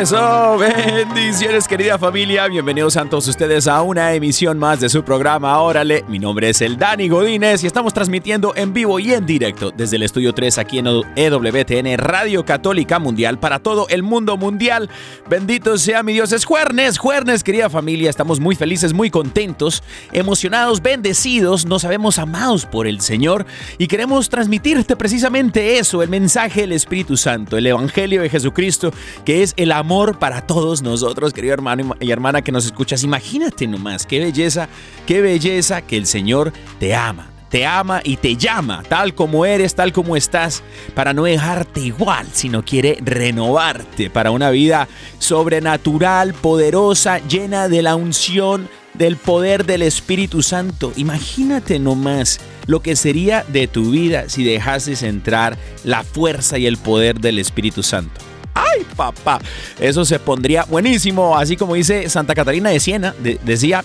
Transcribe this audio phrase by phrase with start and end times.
[0.00, 5.58] Eso, bendiciones querida familia, bienvenidos a todos ustedes a una emisión más de su programa.
[5.58, 9.70] Órale, mi nombre es el Dani Godínez y estamos transmitiendo en vivo y en directo
[9.70, 14.90] desde el estudio 3 aquí en EWTN Radio Católica Mundial para todo el mundo mundial.
[15.30, 20.82] Bendito sea mi Dios, es jueves, jueves querida familia, estamos muy felices, muy contentos, emocionados,
[20.82, 23.46] bendecidos, nos sabemos amados por el Señor
[23.78, 28.92] y queremos transmitirte precisamente eso, el mensaje del Espíritu Santo, el Evangelio de Jesucristo,
[29.24, 33.02] que es el amor para todos nosotros, querido hermano y hermana que nos escuchas.
[33.02, 34.68] Imagínate nomás, qué belleza,
[35.06, 37.30] qué belleza que el Señor te ama.
[37.48, 40.62] Te ama y te llama, tal como eres, tal como estás,
[40.94, 44.88] para no dejarte igual, sino quiere renovarte para una vida
[45.18, 50.92] sobrenatural, poderosa, llena de la unción, del poder del Espíritu Santo.
[50.96, 56.76] Imagínate nomás lo que sería de tu vida si dejases entrar la fuerza y el
[56.76, 58.20] poder del Espíritu Santo.
[58.56, 59.38] ¡Ay, papá!
[59.78, 61.36] Eso se pondría buenísimo.
[61.36, 63.84] Así como dice Santa Catarina de Siena, de- decía,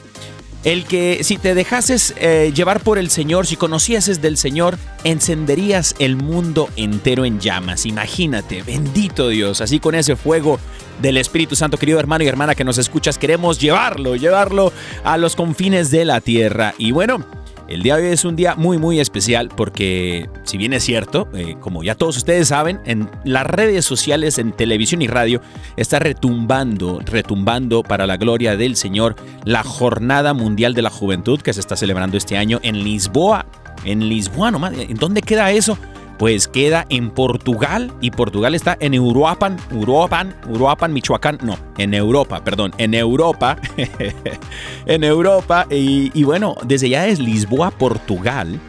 [0.63, 5.95] el que si te dejases eh, llevar por el Señor, si conocieses del Señor, encenderías
[5.99, 7.85] el mundo entero en llamas.
[7.85, 10.59] Imagínate, bendito Dios, así con ese fuego
[11.01, 14.71] del Espíritu Santo, querido hermano y hermana que nos escuchas, queremos llevarlo, llevarlo
[15.03, 16.75] a los confines de la tierra.
[16.77, 17.25] Y bueno,
[17.71, 21.29] el día de hoy es un día muy muy especial porque si bien es cierto,
[21.33, 25.41] eh, como ya todos ustedes saben, en las redes sociales, en televisión y radio,
[25.77, 29.15] está retumbando, retumbando para la gloria del Señor
[29.45, 33.45] la Jornada Mundial de la Juventud que se está celebrando este año en Lisboa.
[33.85, 35.77] En Lisboa, nomás, ¿en dónde queda eso?
[36.21, 42.43] Pues queda en Portugal y Portugal está en Uruapan, Uruapan, Uruapan, Michoacán, no, en Europa,
[42.43, 43.57] perdón, en Europa,
[44.85, 48.59] en Europa y, bueno, desde ya es Lisboa, Portugal,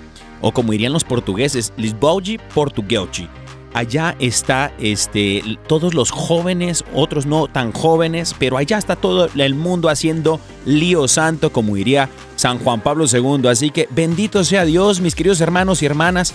[0.40, 2.22] o como dirían los portugueses, Lisboa,
[2.54, 3.28] Portuguechi.
[3.74, 9.54] Allá está este, todos los jóvenes, otros no tan jóvenes, pero allá está todo el
[9.54, 13.46] mundo haciendo lío santo, como diría San Juan Pablo II.
[13.48, 16.34] Así que bendito sea Dios, mis queridos hermanos y hermanas.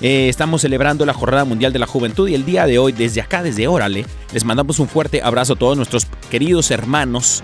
[0.00, 3.20] Eh, estamos celebrando la Jornada Mundial de la Juventud y el día de hoy, desde
[3.20, 7.42] acá, desde Órale, les mandamos un fuerte abrazo a todos nuestros queridos hermanos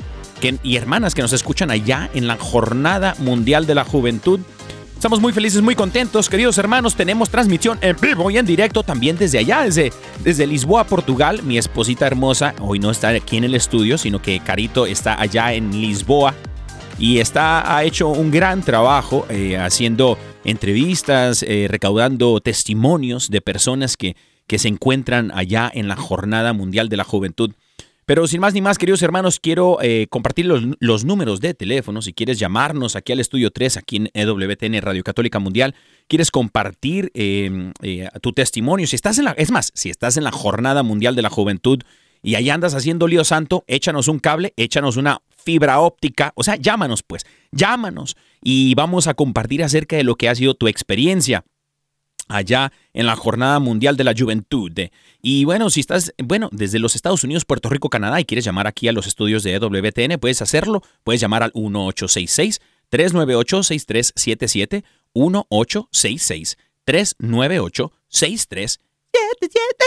[0.63, 4.41] y hermanas que nos escuchan allá en la Jornada Mundial de la Juventud.
[4.95, 6.95] Estamos muy felices, muy contentos, queridos hermanos.
[6.95, 11.43] Tenemos transmisión en vivo y en directo también desde allá, desde, desde Lisboa, Portugal.
[11.43, 15.53] Mi esposita hermosa hoy no está aquí en el estudio, sino que Carito está allá
[15.55, 16.35] en Lisboa
[16.99, 23.97] y está, ha hecho un gran trabajo eh, haciendo entrevistas, eh, recaudando testimonios de personas
[23.97, 24.17] que,
[24.47, 27.53] que se encuentran allá en la Jornada Mundial de la Juventud.
[28.07, 32.03] Pero sin más ni más, queridos hermanos, quiero eh, compartir los, números de teléfono.
[32.03, 35.75] Si quieres llamarnos aquí al estudio 3, aquí en EWTN Radio Católica Mundial,
[36.07, 37.71] quieres compartir eh,
[38.21, 38.87] tu testimonio.
[38.87, 41.81] Si estás en la, es más, si estás en la Jornada Mundial de la Juventud
[42.23, 46.57] y ahí andas haciendo lío santo, échanos un cable, échanos una fibra óptica, o sea,
[46.57, 47.25] llámanos pues,
[47.55, 51.45] llámanos y vamos a compartir acerca de lo que ha sido tu experiencia
[52.29, 54.73] allá en la Jornada Mundial de la Juventud.
[55.21, 58.67] Y bueno, si estás, bueno, desde los Estados Unidos, Puerto Rico, Canadá y quieres llamar
[58.67, 60.83] aquí a los estudios de EWTN, puedes hacerlo.
[61.03, 64.85] Puedes llamar al 1866 398 6377
[65.15, 69.85] 1866 398 6377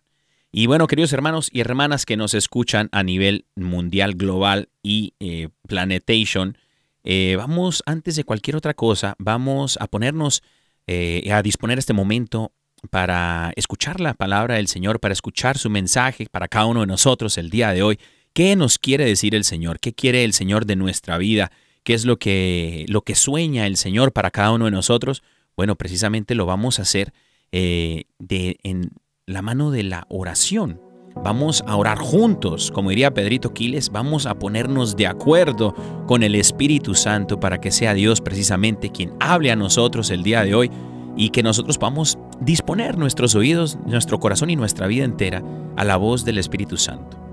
[0.49, 5.49] Y bueno, queridos hermanos y hermanas que nos escuchan a nivel mundial, global y eh,
[5.67, 6.57] planetation,
[7.03, 10.41] eh, vamos, antes de cualquier otra cosa, vamos a ponernos
[10.87, 12.53] eh, a disponer este momento
[12.89, 17.37] para escuchar la palabra del Señor, para escuchar su mensaje para cada uno de nosotros
[17.37, 17.99] el día de hoy.
[18.31, 19.81] ¿Qué nos quiere decir el Señor?
[19.81, 21.51] ¿Qué quiere el Señor de nuestra vida?
[21.83, 25.23] ¿Qué es lo que, lo que sueña el Señor para cada uno de nosotros?
[25.57, 27.11] Bueno, precisamente lo vamos a hacer
[27.57, 28.91] eh, de, en
[29.25, 30.81] la mano de la oración.
[31.15, 35.73] Vamos a orar juntos, como diría Pedrito Quiles, vamos a ponernos de acuerdo
[36.05, 40.43] con el Espíritu Santo para que sea Dios precisamente quien hable a nosotros el día
[40.43, 40.69] de hoy
[41.15, 45.41] y que nosotros podamos disponer nuestros oídos, nuestro corazón y nuestra vida entera
[45.77, 47.24] a la voz del Espíritu Santo.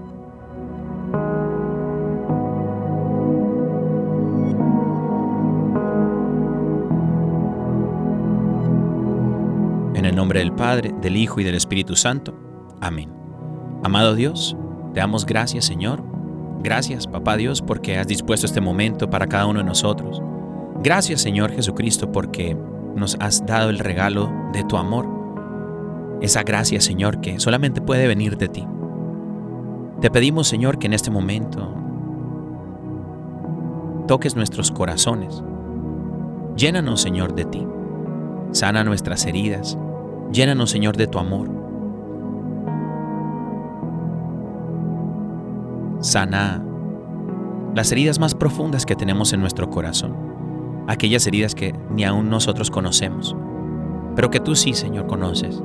[10.23, 12.33] Nombre del Padre, del Hijo y del Espíritu Santo.
[12.81, 13.13] Amén.
[13.83, 14.57] Amado Dios,
[14.95, 16.01] te damos gracias Señor.
[16.63, 20.23] Gracias Papá Dios porque has dispuesto este momento para cada uno de nosotros.
[20.81, 22.57] Gracias Señor Jesucristo porque
[22.95, 25.09] nos has dado el regalo de tu amor.
[26.21, 28.65] Esa gracia Señor que solamente puede venir de ti.
[30.01, 31.75] Te pedimos Señor que en este momento
[34.07, 35.43] toques nuestros corazones.
[36.57, 37.67] Llénanos Señor de ti.
[38.53, 39.77] Sana nuestras heridas.
[40.33, 41.63] Llénanos Señor de tu amor.
[46.01, 46.65] sana
[47.77, 50.17] las heridas más profundas que tenemos en nuestro corazón,
[50.89, 53.37] aquellas heridas que ni aún nosotros conocemos,
[54.17, 55.63] pero que tú sí, Señor, conoces.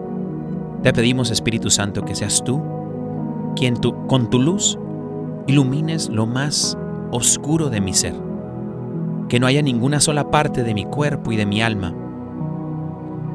[0.84, 2.62] Te pedimos, Espíritu Santo, que seas tú
[3.56, 4.78] quien tú, con tu luz
[5.48, 6.78] ilumines lo más
[7.12, 8.14] oscuro de mi ser,
[9.28, 11.94] que no haya ninguna sola parte de mi cuerpo y de mi alma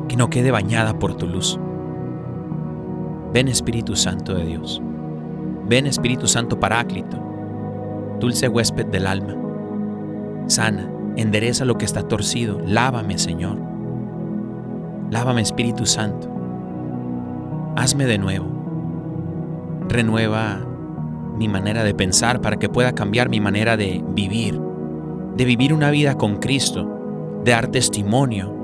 [0.08, 1.58] que no quede bañada por tu luz.
[3.32, 4.82] Ven Espíritu Santo de Dios.
[5.68, 7.18] Ven Espíritu Santo Paráclito,
[8.20, 9.34] dulce huésped del alma.
[10.46, 12.60] Sana, endereza lo que está torcido.
[12.66, 13.58] Lávame, Señor.
[15.10, 16.28] Lávame, Espíritu Santo.
[17.76, 18.46] Hazme de nuevo.
[19.88, 20.60] Renueva
[21.38, 24.60] mi manera de pensar para que pueda cambiar mi manera de vivir,
[25.36, 28.61] de vivir una vida con Cristo, de dar testimonio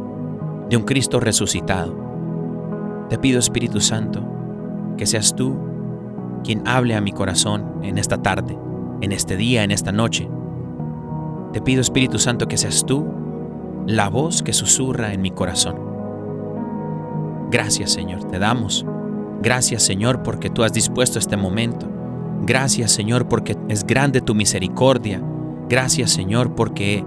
[0.68, 1.96] de un Cristo resucitado.
[3.08, 4.22] Te pido, Espíritu Santo,
[4.96, 5.56] que seas tú
[6.44, 8.58] quien hable a mi corazón en esta tarde,
[9.00, 10.28] en este día, en esta noche.
[11.52, 13.06] Te pido, Espíritu Santo, que seas tú
[13.87, 15.76] la voz que susurra en mi corazón.
[17.50, 18.84] Gracias, Señor, te damos.
[19.40, 21.88] Gracias, Señor, porque tú has dispuesto este momento.
[22.42, 25.22] Gracias, Señor, porque es grande tu misericordia.
[25.68, 27.04] Gracias, Señor, porque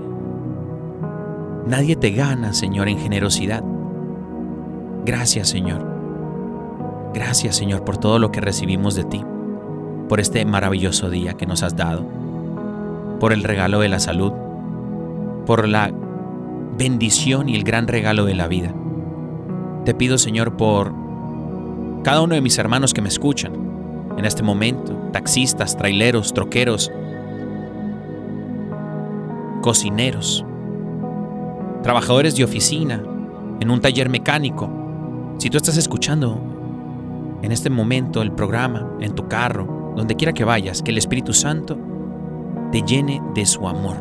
[1.68, 3.63] nadie te gana, Señor, en generosidad.
[5.06, 5.91] Gracias, Señor.
[7.13, 9.22] Gracias Señor por todo lo que recibimos de ti,
[10.08, 12.06] por este maravilloso día que nos has dado,
[13.20, 14.32] por el regalo de la salud,
[15.46, 15.91] por la
[16.77, 18.74] bendición y el gran regalo de la vida.
[19.84, 20.94] Te pido Señor por
[22.03, 23.51] cada uno de mis hermanos que me escuchan
[24.18, 26.91] en este momento, taxistas, traileros, troqueros,
[29.62, 30.46] cocineros,
[31.84, 33.02] trabajadores de oficina,
[33.60, 34.70] en un taller mecánico.
[35.38, 40.44] Si tú estás escuchando en este momento el programa, en tu carro, donde quiera que
[40.44, 41.78] vayas, que el Espíritu Santo
[42.72, 43.98] te llene de su amor.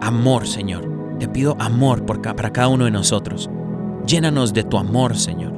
[0.00, 1.16] Amor, Señor.
[1.18, 3.50] Te pido amor para cada uno de nosotros.
[4.06, 5.52] Llénanos de tu amor, Señor.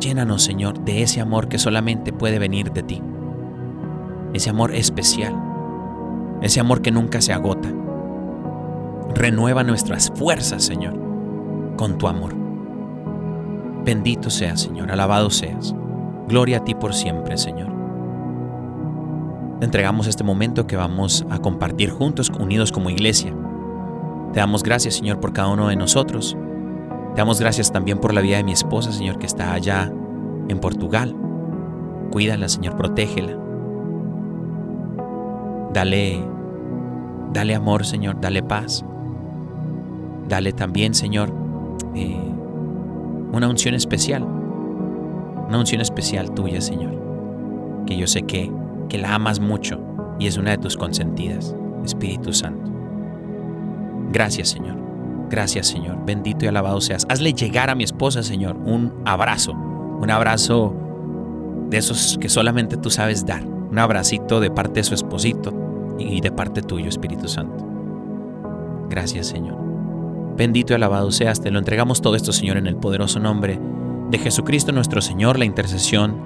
[0.00, 3.02] Llénanos, Señor, de ese amor que solamente puede venir de ti.
[4.32, 5.34] Ese amor especial.
[6.40, 7.68] Ese amor que nunca se agota.
[9.14, 10.94] Renueva nuestras fuerzas, Señor,
[11.76, 12.34] con tu amor.
[13.84, 15.74] Bendito seas, Señor, alabado seas.
[16.28, 17.68] Gloria a ti por siempre, Señor.
[19.60, 23.34] entregamos este momento que vamos a compartir juntos, unidos como iglesia.
[24.32, 26.36] Te damos gracias, Señor, por cada uno de nosotros.
[27.14, 29.90] Te damos gracias también por la vida de mi esposa, Señor, que está allá
[30.48, 31.16] en Portugal.
[32.12, 33.36] Cuídala, Señor, protégela.
[35.72, 36.24] Dale,
[37.32, 38.84] dale amor, Señor, dale paz.
[40.28, 41.32] Dale también, Señor,
[41.94, 42.16] eh,
[43.32, 44.22] una unción especial.
[44.22, 47.84] Una unción especial tuya, Señor.
[47.86, 48.52] Que yo sé que,
[48.88, 49.80] que la amas mucho
[50.18, 51.54] y es una de tus consentidas,
[51.84, 52.70] Espíritu Santo.
[54.12, 54.76] Gracias, Señor.
[55.30, 56.04] Gracias, Señor.
[56.04, 57.06] Bendito y alabado seas.
[57.08, 59.52] Hazle llegar a mi esposa, Señor, un abrazo.
[59.52, 60.74] Un abrazo
[61.70, 63.44] de esos que solamente tú sabes dar.
[63.44, 67.66] Un abracito de parte de su esposito y de parte tuyo, Espíritu Santo.
[68.88, 69.67] Gracias, Señor.
[70.38, 71.40] Bendito y alabado seas.
[71.40, 73.58] Te lo entregamos todo esto, Señor, en el poderoso nombre
[74.08, 76.16] de Jesucristo nuestro Señor, la intercesión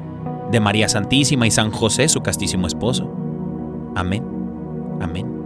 [0.50, 3.11] de María Santísima y San José, su castísimo esposo.
[3.95, 4.23] Amén.
[5.00, 5.41] Amén.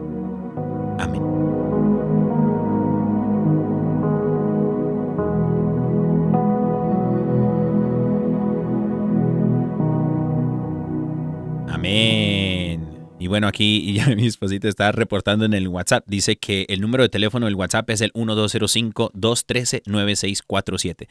[13.26, 16.04] Y bueno, aquí ya mi esposita está reportando en el WhatsApp.
[16.06, 21.08] Dice que el número de teléfono del WhatsApp es el 1205-213-9647.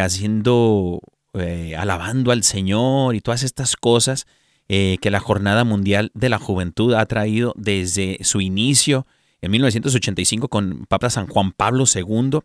[0.00, 1.00] haciendo,
[1.34, 4.26] eh, alabando al Señor y todas estas cosas
[4.68, 9.06] eh, que la Jornada Mundial de la Juventud ha traído desde su inicio
[9.42, 12.40] en 1985 con Papa San Juan Pablo II.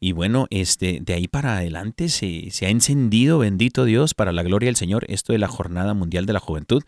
[0.00, 4.42] Y bueno, este, de ahí para adelante se, se ha encendido, bendito Dios, para la
[4.42, 6.82] gloria del Señor, esto de la Jornada Mundial de la Juventud.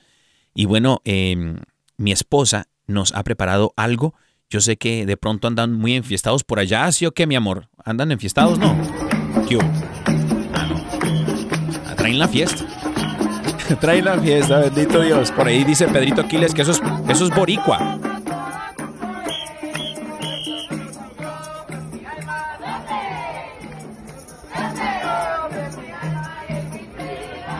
[0.54, 1.58] Y bueno, em,
[1.96, 4.14] mi esposa nos ha preparado algo.
[4.50, 7.68] Yo sé que de pronto andan muy enfiestados por allá, ¿sí o qué, mi amor?
[7.84, 8.58] ¿Andan enfiestados?
[8.58, 8.76] No.
[9.48, 9.64] ¿Qué hubo?
[10.54, 10.76] Ah, no.
[11.86, 12.64] Ah, Traen la fiesta.
[13.80, 15.30] Traen la fiesta, bendito Dios.
[15.32, 17.98] Por ahí dice Pedrito Aquiles que eso es, eso es boricua.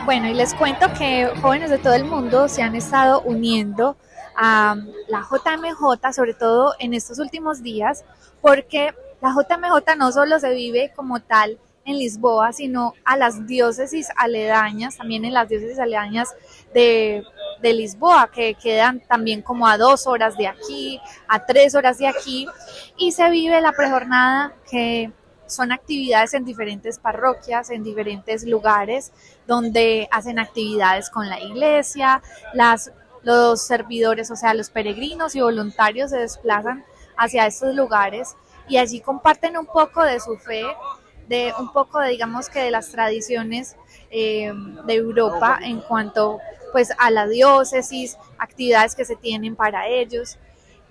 [0.05, 3.97] Bueno, y les cuento que jóvenes de todo el mundo se han estado uniendo
[4.37, 4.75] a
[5.07, 8.05] la JMJ, sobre todo en estos últimos días,
[8.41, 14.09] porque la JMJ no solo se vive como tal en Lisboa, sino a las diócesis
[14.17, 16.33] aledañas, también en las diócesis aledañas
[16.73, 17.23] de,
[17.61, 22.07] de, Lisboa, que quedan también como a dos horas de aquí, a tres horas de
[22.07, 22.47] aquí,
[22.97, 25.11] y se vive la prejornada que
[25.47, 29.11] son actividades en diferentes parroquias, en diferentes lugares,
[29.47, 32.21] donde hacen actividades con la iglesia,
[32.53, 32.91] las,
[33.23, 36.83] los servidores, o sea, los peregrinos y voluntarios se desplazan
[37.17, 38.35] hacia estos lugares
[38.67, 40.63] y allí comparten un poco de su fe,
[41.27, 43.75] de un poco de, digamos que de las tradiciones
[44.09, 44.51] eh,
[44.85, 46.39] de Europa en cuanto
[46.71, 50.37] pues a la diócesis, actividades que se tienen para ellos.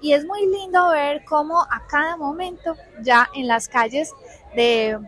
[0.01, 4.13] Y es muy lindo ver cómo a cada momento ya en las calles
[4.55, 4.99] de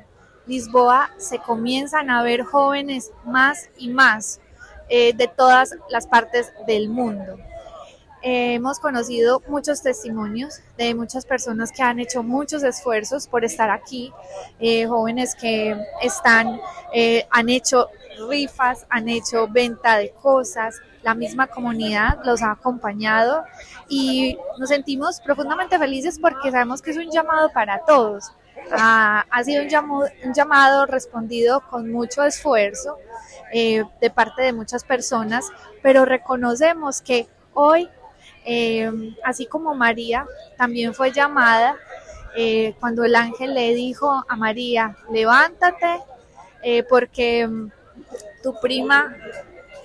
[0.47, 4.41] Lisboa se comienzan a ver jóvenes más y más
[4.89, 7.39] eh, de todas las partes del mundo.
[8.29, 13.71] Eh, hemos conocido muchos testimonios de muchas personas que han hecho muchos esfuerzos por estar
[13.71, 14.13] aquí,
[14.59, 16.61] eh, jóvenes que están,
[16.93, 17.89] eh, han hecho
[18.29, 23.45] rifas, han hecho venta de cosas, la misma comunidad los ha acompañado
[23.89, 28.33] y nos sentimos profundamente felices porque sabemos que es un llamado para todos.
[28.73, 32.99] Ha sido un llamado, respondido con mucho esfuerzo
[33.53, 35.49] eh, de parte de muchas personas,
[35.81, 37.89] pero reconocemos que hoy
[38.47, 38.91] eh,
[39.25, 40.25] así como María
[40.57, 41.77] también fue llamada
[42.37, 46.01] eh, cuando el ángel le dijo a María, levántate
[46.63, 47.71] eh, porque mm,
[48.43, 49.17] tu prima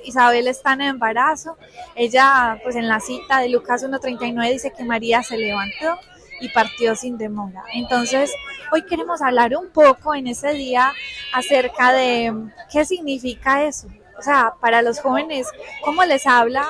[0.04, 1.58] Isabel está en embarazo.
[1.96, 5.98] Ella, pues en la cita de Lucas 1.39 dice que María se levantó
[6.42, 7.64] y partió sin demora.
[7.74, 8.32] Entonces,
[8.72, 10.92] hoy queremos hablar un poco en ese día
[11.34, 13.88] acerca de mm, qué significa eso.
[14.20, 15.48] O sea, para los jóvenes,
[15.84, 16.70] ¿cómo les habla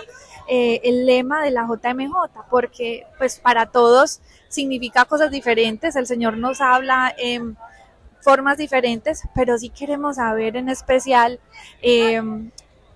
[0.53, 2.13] eh, el lema de la JMJ,
[2.49, 7.55] porque pues para todos significa cosas diferentes, el Señor nos habla en
[8.19, 11.39] formas diferentes, pero sí queremos saber en especial
[11.81, 12.21] eh,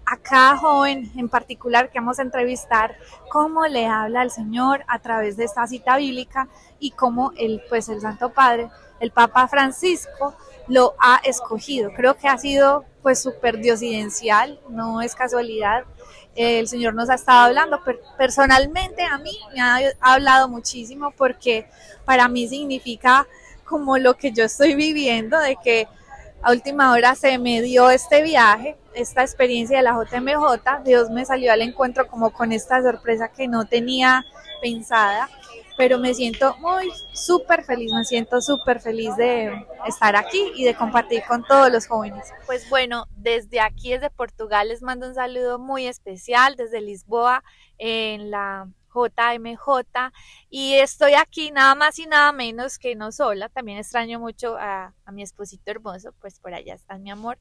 [0.06, 2.98] a cada joven en particular que vamos a entrevistar,
[3.30, 7.88] cómo le habla el Señor a través de esta cita bíblica y cómo el, pues
[7.88, 8.70] el Santo Padre,
[9.00, 10.36] el Papa Francisco,
[10.68, 11.92] lo ha escogido.
[11.96, 15.86] Creo que ha sido pues súper diosidencial, no es casualidad.
[16.36, 17.82] El Señor nos ha estado hablando,
[18.18, 21.68] personalmente a mí me ha hablado muchísimo porque
[22.04, 23.26] para mí significa
[23.64, 25.88] como lo que yo estoy viviendo, de que
[26.42, 31.26] a última hora se me dio este viaje, esta experiencia de la JMJ, Dios me
[31.26, 34.24] salió al encuentro como con esta sorpresa que no tenía
[34.62, 35.30] pensada,
[35.78, 40.76] pero me siento muy súper feliz, me siento súper feliz de estar aquí y de
[40.76, 42.32] compartir con todos los jóvenes.
[42.46, 47.44] Pues bueno, desde aquí, desde Portugal, les mando un saludo muy especial, desde Lisboa,
[47.78, 50.12] en la JMJ
[50.50, 54.94] y estoy aquí nada más y nada menos que no sola, también extraño mucho a,
[55.12, 57.38] mi esposito hermoso, pues por allá está mi amor.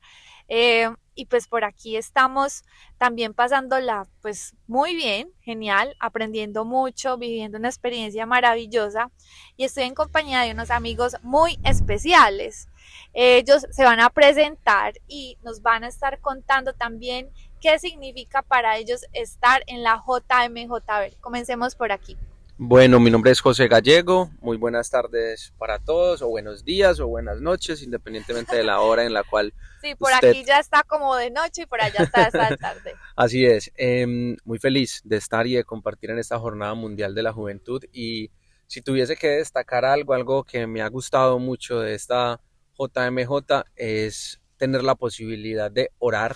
[0.48, 2.64] Eh, y pues por aquí estamos
[2.98, 9.10] también pasándola pues muy bien, genial, aprendiendo mucho, viviendo una experiencia maravillosa.
[9.56, 12.68] Y estoy en compañía de unos amigos muy especiales.
[13.12, 17.30] Ellos se van a presentar y nos van a estar contando también
[17.64, 21.16] qué significa para ellos estar en la JMJ.
[21.22, 22.14] Comencemos por aquí.
[22.58, 24.30] Bueno, mi nombre es José Gallego.
[24.42, 29.04] Muy buenas tardes para todos, o buenos días, o buenas noches, independientemente de la hora
[29.04, 29.54] en la cual.
[29.80, 32.94] Sí, por aquí ya está como de noche y por allá está esta tarde.
[33.16, 33.70] Así es.
[33.76, 37.84] Em, muy feliz de estar y de compartir en esta Jornada Mundial de la Juventud.
[37.92, 38.30] Y
[38.66, 42.40] si tuviese que destacar algo, algo que me ha gustado mucho de esta
[42.78, 46.34] JMJ es tener la posibilidad de orar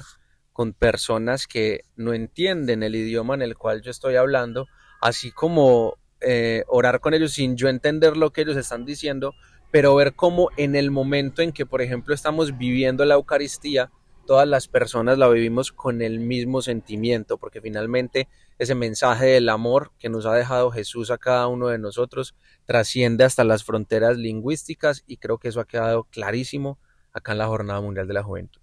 [0.58, 4.66] con personas que no entienden el idioma en el cual yo estoy hablando,
[5.00, 9.34] así como eh, orar con ellos sin yo entender lo que ellos están diciendo,
[9.70, 13.92] pero ver cómo en el momento en que, por ejemplo, estamos viviendo la Eucaristía,
[14.26, 18.26] todas las personas la vivimos con el mismo sentimiento, porque finalmente
[18.58, 23.22] ese mensaje del amor que nos ha dejado Jesús a cada uno de nosotros trasciende
[23.22, 26.80] hasta las fronteras lingüísticas y creo que eso ha quedado clarísimo
[27.12, 28.60] acá en la Jornada Mundial de la Juventud.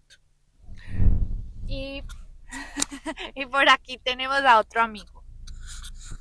[1.67, 2.03] Y,
[3.35, 5.23] y por aquí tenemos a otro amigo.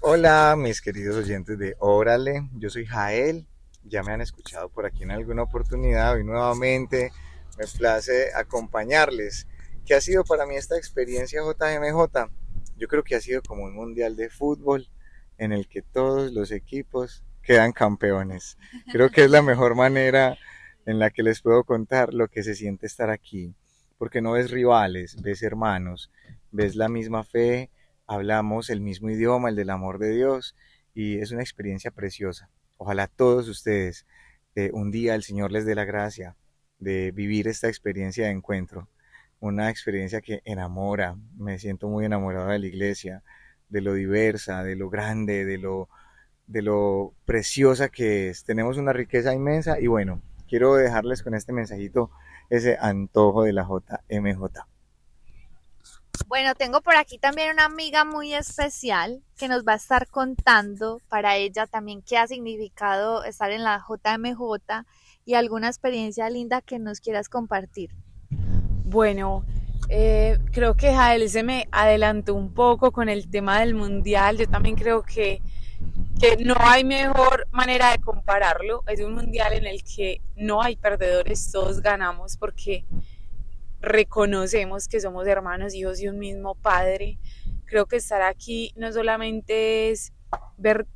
[0.00, 3.46] Hola, mis queridos oyentes de Órale, yo soy Jael,
[3.84, 7.12] ya me han escuchado por aquí en alguna oportunidad y nuevamente
[7.58, 9.46] me place acompañarles.
[9.84, 12.30] ¿Qué ha sido para mí esta experiencia JMJ?
[12.76, 14.88] Yo creo que ha sido como un mundial de fútbol
[15.38, 18.56] en el que todos los equipos quedan campeones.
[18.90, 20.38] Creo que es la mejor manera
[20.86, 23.54] en la que les puedo contar lo que se siente estar aquí
[24.04, 26.10] porque no ves rivales, ves hermanos,
[26.50, 27.70] ves la misma fe,
[28.06, 30.54] hablamos el mismo idioma, el del amor de Dios,
[30.92, 32.50] y es una experiencia preciosa.
[32.76, 34.04] Ojalá todos ustedes
[34.56, 36.36] eh, un día el Señor les dé la gracia
[36.78, 38.90] de vivir esta experiencia de encuentro,
[39.40, 43.22] una experiencia que enamora, me siento muy enamorado de la iglesia,
[43.70, 45.88] de lo diversa, de lo grande, de lo,
[46.46, 48.44] de lo preciosa que es.
[48.44, 52.10] Tenemos una riqueza inmensa y bueno, quiero dejarles con este mensajito
[52.50, 54.64] ese antojo de la JMJ.
[56.26, 61.00] Bueno, tengo por aquí también una amiga muy especial que nos va a estar contando
[61.08, 64.84] para ella también qué ha significado estar en la JMJ
[65.24, 67.90] y alguna experiencia linda que nos quieras compartir.
[68.84, 69.44] Bueno,
[69.88, 74.38] eh, creo que Jael se me adelantó un poco con el tema del mundial.
[74.38, 75.42] Yo también creo que
[76.20, 78.82] que no hay mejor manera de compararlo.
[78.86, 82.84] Es un mundial en el que no hay perdedores, todos ganamos porque
[83.80, 87.18] reconocemos que somos hermanos, hijos de un mismo padre.
[87.66, 90.12] Creo que estar aquí no solamente es
[90.56, 90.86] ver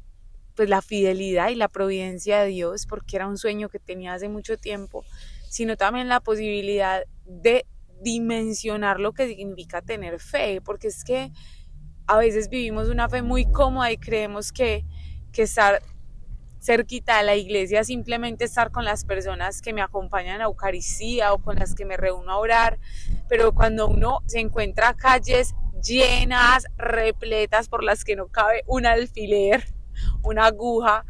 [0.54, 4.28] pues la fidelidad y la providencia de Dios, porque era un sueño que tenía hace
[4.28, 5.04] mucho tiempo,
[5.48, 7.64] sino también la posibilidad de
[8.00, 11.30] dimensionar lo que significa tener fe, porque es que
[12.08, 14.84] a veces vivimos una fe muy cómoda y creemos que
[15.32, 15.82] que estar
[16.60, 21.38] cerquita de la iglesia, simplemente estar con las personas que me acompañan a Eucaristía o
[21.38, 22.78] con las que me reúno a orar,
[23.28, 29.64] pero cuando uno se encuentra calles llenas, repletas por las que no cabe un alfiler,
[30.24, 31.04] una aguja,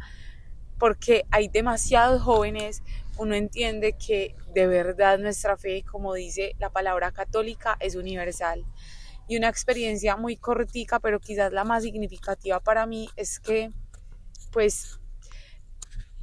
[0.77, 2.83] porque hay demasiados jóvenes,
[3.17, 8.63] uno entiende que de verdad nuestra fe, como dice la palabra católica, es universal.
[9.29, 13.69] Y una experiencia muy cortica, pero quizás la más significativa para mí es que
[14.51, 14.99] pues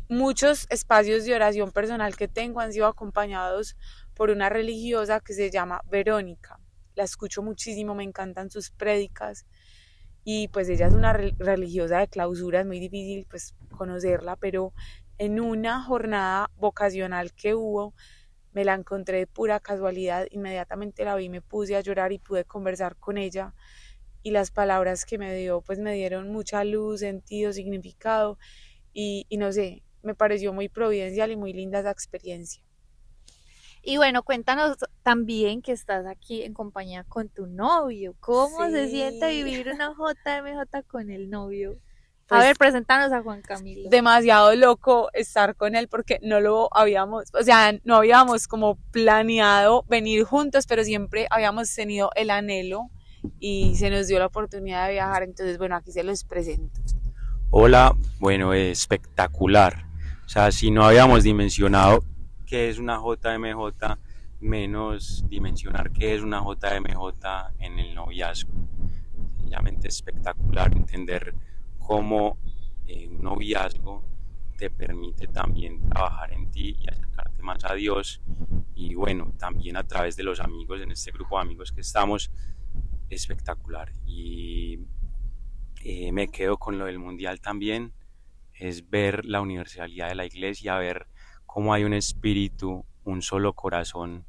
[0.08, 3.76] muchos espacios de oración personal que tengo han sido acompañados
[4.14, 6.60] por una religiosa que se llama Verónica.
[6.94, 9.46] La escucho muchísimo, me encantan sus prédicas
[10.24, 14.72] y pues ella es una religiosa de clausura, es muy difícil pues conocerla, pero
[15.18, 17.94] en una jornada vocacional que hubo,
[18.56, 22.46] me la encontré de pura casualidad, inmediatamente la vi, me puse a llorar y pude
[22.46, 23.52] conversar con ella
[24.22, 28.38] y las palabras que me dio pues me dieron mucha luz, sentido, significado
[28.94, 32.62] y, no sé, me pareció muy providencial y muy linda esa experiencia.
[33.82, 38.16] Y bueno, cuéntanos también que estás aquí en compañía con tu novio.
[38.20, 41.78] ¿Cómo se siente vivir una JMJ con el novio?
[42.26, 43.88] A Pues, ver, preséntanos a Juan Camilo.
[43.88, 49.84] demasiado loco estar con él porque no lo habíamos, o sea, no habíamos como planeado
[49.88, 52.90] venir juntos, pero siempre habíamos tenido el anhelo
[53.38, 56.80] y se nos dio la oportunidad de viajar, entonces bueno, aquí se los presento.
[57.50, 59.86] Hola, bueno, espectacular.
[60.24, 62.04] O sea, si no habíamos dimensionado
[62.44, 63.96] qué es una JMJ,
[64.40, 68.52] menos dimensionar qué es una JMJ en el noviazgo.
[69.36, 71.34] Sencillamente espectacular entender
[71.87, 72.38] cómo
[72.87, 74.03] eh, un noviazgo
[74.59, 78.20] te permite también trabajar en ti y acercarte más a Dios.
[78.75, 82.33] Y bueno, también a través de los amigos, en este grupo de amigos que estamos,
[83.09, 83.92] espectacular.
[84.05, 84.81] Y
[85.85, 87.92] eh, me quedo con lo del mundial también,
[88.55, 91.07] es ver la universalidad de la iglesia, ver
[91.44, 94.27] cómo hay un espíritu, un solo corazón,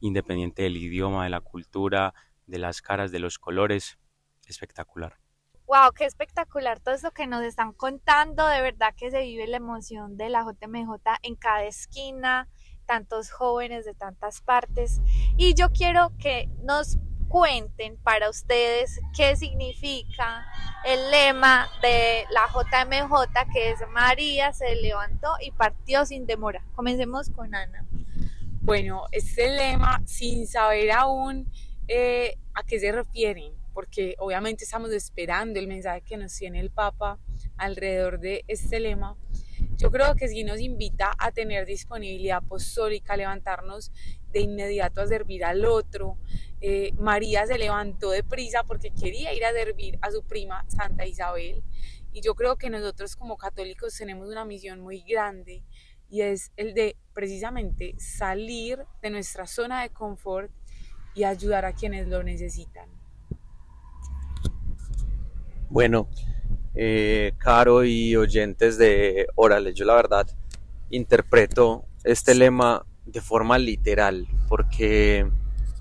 [0.00, 2.14] independiente del idioma, de la cultura,
[2.46, 3.98] de las caras, de los colores,
[4.46, 5.21] espectacular.
[5.66, 8.46] Wow, qué espectacular todo esto que nos están contando.
[8.46, 10.90] De verdad que se vive la emoción de la JMJ
[11.22, 12.48] en cada esquina,
[12.86, 15.00] tantos jóvenes de tantas partes.
[15.36, 16.98] Y yo quiero que nos
[17.28, 20.44] cuenten para ustedes qué significa
[20.84, 26.62] el lema de la JMJ, que es María se levantó y partió sin demora.
[26.74, 27.86] Comencemos con Ana.
[28.60, 31.50] Bueno, este lema, sin saber aún
[31.88, 36.70] eh, a qué se refieren, porque obviamente estamos esperando el mensaje que nos tiene el
[36.70, 37.18] Papa
[37.56, 39.16] alrededor de este lema,
[39.76, 43.90] yo creo que sí nos invita a tener disponibilidad apostólica, a levantarnos
[44.30, 46.18] de inmediato a servir al otro.
[46.60, 51.64] Eh, María se levantó deprisa porque quería ir a servir a su prima Santa Isabel.
[52.12, 55.64] Y yo creo que nosotros como católicos tenemos una misión muy grande
[56.08, 60.52] y es el de precisamente salir de nuestra zona de confort
[61.14, 62.88] y ayudar a quienes lo necesitan.
[65.72, 66.06] Bueno,
[66.74, 70.26] eh, Caro y oyentes de Órale, yo la verdad
[70.90, 75.26] interpreto este lema de forma literal, porque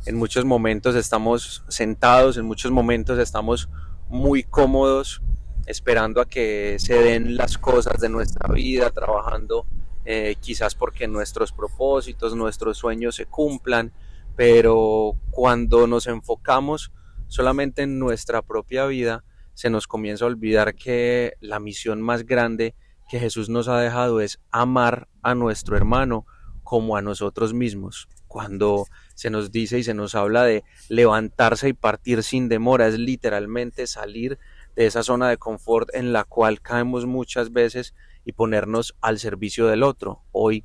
[0.06, 3.68] en muchos momentos estamos sentados, en muchos momentos estamos
[4.08, 5.22] muy cómodos
[5.66, 9.66] esperando a que se den las cosas de nuestra vida, trabajando
[10.06, 13.92] eh, quizás porque nuestros propósitos, nuestros sueños se cumplan,
[14.38, 16.94] pero cuando nos enfocamos
[17.28, 22.76] solamente en nuestra propia vida, se nos comienza a olvidar que la misión más grande
[23.10, 26.26] que Jesús nos ha dejado es amar a nuestro hermano
[26.64, 28.08] como a nosotros mismos.
[28.28, 28.86] Cuando
[29.16, 33.88] se nos dice y se nos habla de levantarse y partir sin demora, es literalmente
[33.88, 34.40] salir
[34.76, 39.68] de esa zona de confort en la cual caemos muchas veces y ponernos al servicio
[39.68, 40.24] del otro.
[40.32, 40.64] Hoy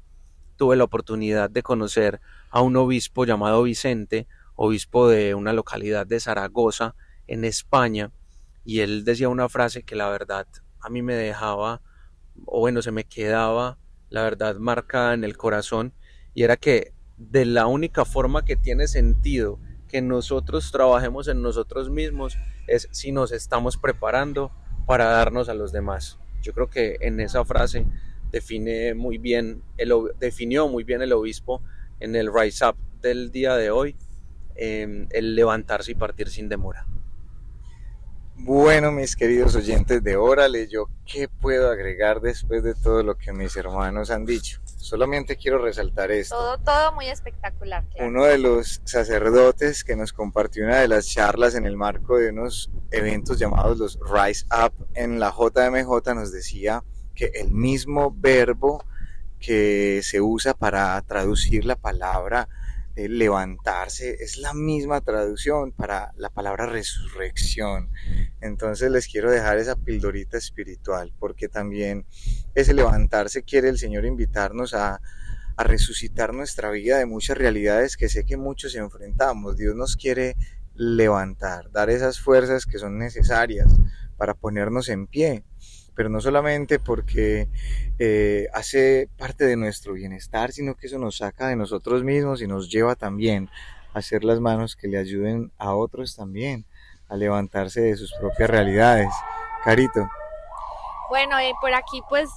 [0.56, 2.20] tuve la oportunidad de conocer
[2.50, 6.94] a un obispo llamado Vicente, obispo de una localidad de Zaragoza,
[7.26, 8.12] en España,
[8.66, 10.46] y él decía una frase que la verdad
[10.80, 11.80] a mí me dejaba,
[12.44, 13.78] o bueno, se me quedaba,
[14.10, 15.94] la verdad, marcada en el corazón,
[16.34, 21.90] y era que de la única forma que tiene sentido que nosotros trabajemos en nosotros
[21.90, 24.50] mismos es si nos estamos preparando
[24.84, 26.18] para darnos a los demás.
[26.42, 27.86] Yo creo que en esa frase
[28.32, 31.62] define muy bien el, definió muy bien el obispo
[32.00, 33.96] en el Rise Up del día de hoy,
[34.56, 36.84] eh, el levantarse y partir sin demora.
[38.38, 43.32] Bueno, mis queridos oyentes de Órale, yo qué puedo agregar después de todo lo que
[43.32, 44.60] mis hermanos han dicho.
[44.76, 46.36] Solamente quiero resaltar esto.
[46.36, 47.84] Todo, todo muy espectacular.
[47.88, 48.08] Claro.
[48.08, 52.28] Uno de los sacerdotes que nos compartió una de las charlas en el marco de
[52.30, 58.84] unos eventos llamados los Rise Up en la JMJ nos decía que el mismo verbo
[59.40, 62.48] que se usa para traducir la palabra
[62.96, 67.90] eh, levantarse es la misma traducción para la palabra resurrección.
[68.40, 72.06] Entonces les quiero dejar esa pildorita espiritual porque también
[72.54, 75.02] ese levantarse quiere el Señor invitarnos a,
[75.56, 79.58] a resucitar nuestra vida de muchas realidades que sé que muchos enfrentamos.
[79.58, 80.36] Dios nos quiere
[80.74, 83.74] levantar, dar esas fuerzas que son necesarias
[84.16, 85.44] para ponernos en pie
[85.96, 87.48] pero no solamente porque
[87.98, 92.46] eh, hace parte de nuestro bienestar, sino que eso nos saca de nosotros mismos y
[92.46, 93.48] nos lleva también
[93.94, 96.66] a hacer las manos que le ayuden a otros también
[97.08, 99.08] a levantarse de sus propias realidades.
[99.64, 100.06] Carito.
[101.08, 102.28] Bueno, y por aquí pues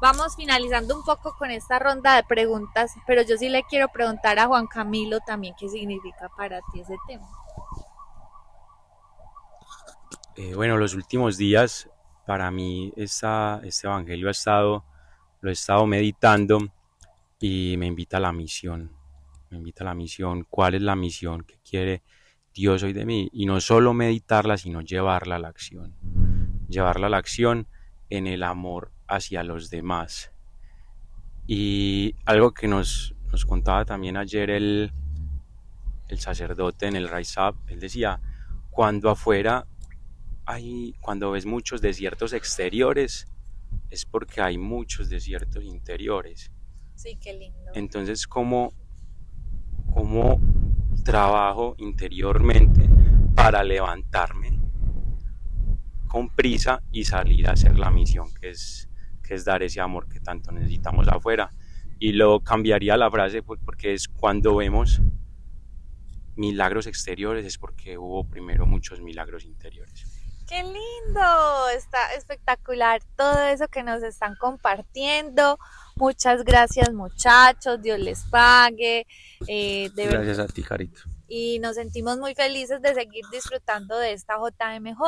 [0.00, 4.38] vamos finalizando un poco con esta ronda de preguntas, pero yo sí le quiero preguntar
[4.40, 7.28] a Juan Camilo también qué significa para ti ese tema.
[10.36, 11.88] Eh, bueno, los últimos días
[12.28, 14.84] para mí esta, este evangelio ha estado,
[15.40, 16.58] lo he estado meditando
[17.40, 18.92] y me invita a la misión.
[19.48, 22.02] me invita a la misión, cuál es la misión que quiere
[22.52, 23.30] Dios hoy de mí.
[23.32, 25.94] Y no solo meditarla, sino llevarla a la acción.
[26.68, 27.66] Llevarla a la acción
[28.10, 30.30] en el amor hacia los demás.
[31.46, 34.92] Y algo que nos, nos contaba también ayer el,
[36.08, 38.20] el sacerdote en el Up, él decía,
[38.68, 39.66] cuando afuera
[40.48, 43.26] hay, cuando ves muchos desiertos exteriores,
[43.90, 46.50] es porque hay muchos desiertos interiores.
[46.94, 47.70] Sí, qué lindo.
[47.74, 48.72] Entonces, ¿cómo,
[49.92, 50.40] cómo
[51.04, 52.88] trabajo interiormente
[53.34, 54.58] para levantarme
[56.06, 58.88] con prisa y salir a hacer la misión que es,
[59.22, 61.50] que es dar ese amor que tanto necesitamos afuera?
[61.98, 65.02] Y lo cambiaría la frase pues, porque es cuando vemos
[66.36, 70.27] milagros exteriores es porque hubo primero muchos milagros interiores.
[70.48, 75.58] Qué lindo, está espectacular todo eso que nos están compartiendo.
[75.96, 79.06] Muchas gracias muchachos, Dios les pague.
[79.46, 80.06] Eh, de.
[80.06, 81.02] Gracias a ti, Carito.
[81.28, 84.98] y nos sentimos muy felices de seguir disfrutando de esta JMJ.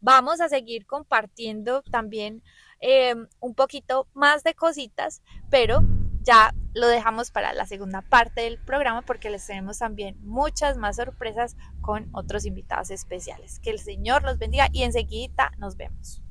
[0.00, 2.42] Vamos a seguir compartiendo también
[2.80, 5.82] eh, un poquito más de cositas, pero
[6.22, 10.96] ya lo dejamos para la segunda parte del programa porque les tenemos también muchas más
[10.96, 13.58] sorpresas con otros invitados especiales.
[13.60, 16.22] Que el Señor los bendiga y enseguida nos vemos.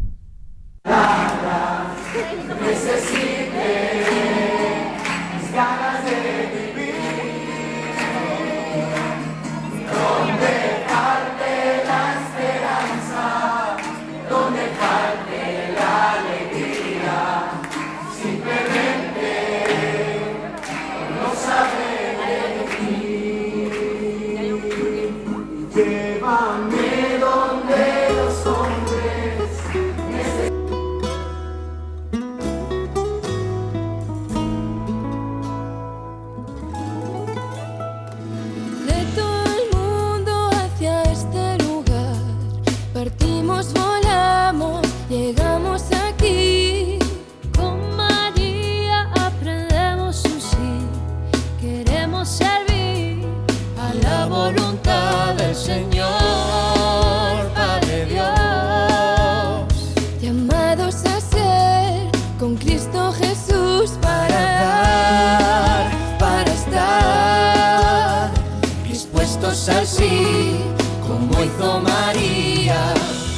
[69.41, 70.57] Dispuestos al sí,
[71.01, 72.93] como hizo María.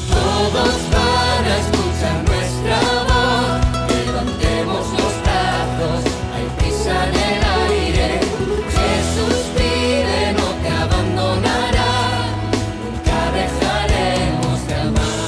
[0.10, 3.62] Todos van a escuchar nuestra voz,
[4.06, 6.02] levantemos los brazos,
[6.36, 8.10] hay prisa en el aire.
[8.78, 11.94] Jesús pide, no te abandonará,
[12.84, 15.24] nunca dejaremos de amar.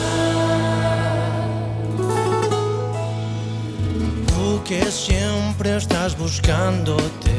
[4.27, 7.35] Tú que siempre estás buscándote,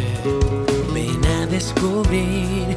[0.92, 2.76] ven a descubrir,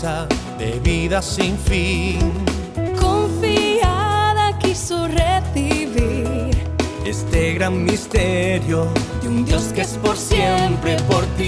[0.00, 2.32] de vida sin fin.
[3.00, 6.56] confiada quiso recibir
[7.04, 8.86] Este gran misterio
[9.20, 11.47] de un Dios que es por siempre por ti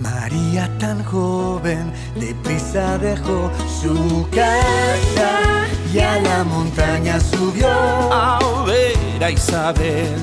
[0.00, 7.68] María tan joven, deprisa dejó su casa y a la montaña subió.
[7.68, 10.16] a ver a Isabel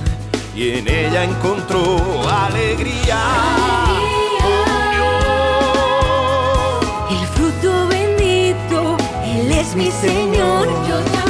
[0.55, 3.19] y en ella encontró alegría.
[7.11, 10.67] El fruto bendito, Él es mi Señor.
[10.87, 11.26] Yo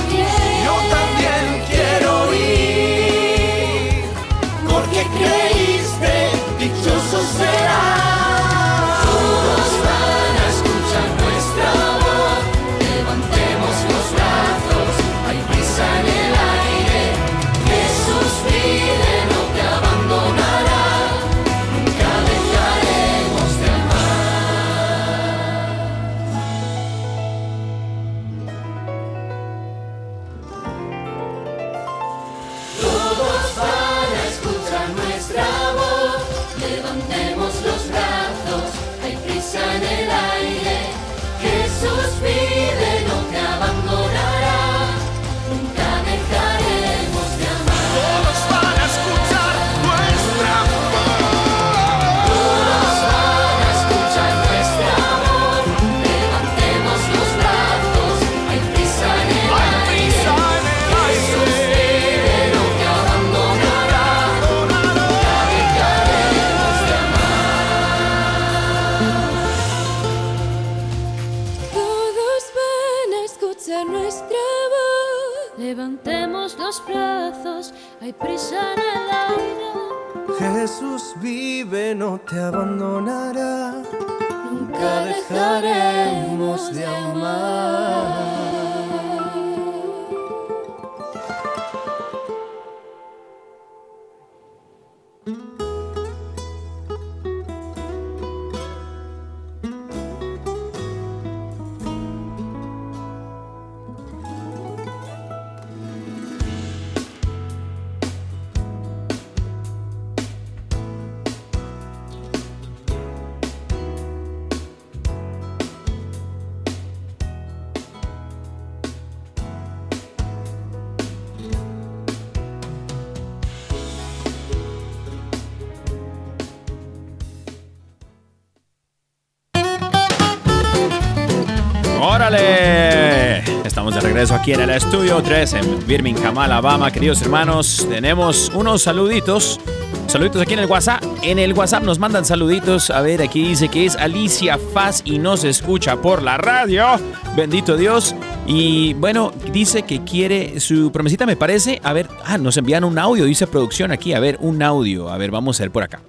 [134.17, 136.89] regreso aquí en el estudio 3 en Birmingham, Alabama.
[136.89, 139.59] Queridos hermanos, tenemos unos saluditos.
[140.07, 141.03] Saluditos aquí en el WhatsApp.
[141.21, 142.89] En el WhatsApp nos mandan saluditos.
[142.89, 146.99] A ver, aquí dice que es Alicia Faz y nos escucha por la radio.
[147.35, 148.15] Bendito Dios.
[148.47, 151.79] Y bueno, dice que quiere su promesita, me parece.
[151.83, 154.13] A ver, ah, nos envían un audio, dice producción aquí.
[154.13, 155.09] A ver, un audio.
[155.09, 156.01] A ver, vamos a ver por acá.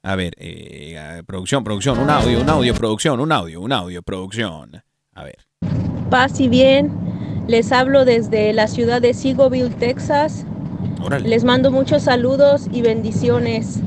[0.00, 4.84] A ver, eh, producción, producción, un audio, un audio, producción, un audio, un audio, producción.
[5.14, 5.38] A ver.
[6.10, 6.92] Paz y bien.
[7.46, 10.46] Les hablo desde la ciudad de Seagoville, Texas.
[11.02, 11.28] Órale.
[11.28, 13.80] Les mando muchos saludos y bendiciones.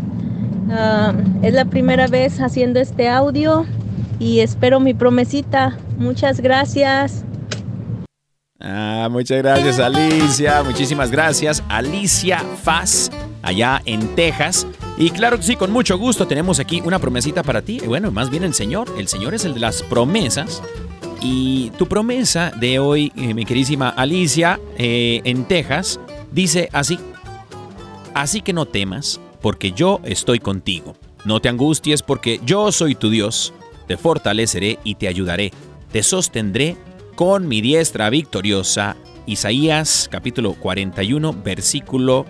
[0.70, 3.66] Ah, es la primera vez haciendo este audio
[4.20, 5.78] y espero mi promesita.
[5.98, 7.24] Muchas gracias.
[8.60, 10.64] Ah, muchas gracias, Alicia.
[10.64, 13.12] Muchísimas gracias, Alicia Faz,
[13.42, 14.68] allá en Texas.
[14.98, 17.80] Y claro que sí, con mucho gusto tenemos aquí una promesita para ti.
[17.84, 18.88] Y Bueno, más bien el Señor.
[18.98, 20.62] El Señor es el de las promesas.
[21.22, 26.00] Y tu promesa de hoy, eh, mi queridísima Alicia, eh, en Texas,
[26.32, 27.00] dice así.
[28.14, 30.96] Así que no temas, porque yo estoy contigo.
[31.26, 33.54] No te angusties, porque yo soy tu Dios.
[33.88, 35.52] Te fortaleceré y te ayudaré.
[35.92, 36.78] Te sostendré
[37.16, 38.96] con mi diestra victoriosa.
[39.26, 42.26] Isaías capítulo 41, versículo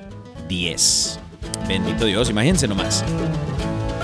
[0.48, 1.20] 10.
[1.68, 3.04] Bendito Dios, imagínense nomás.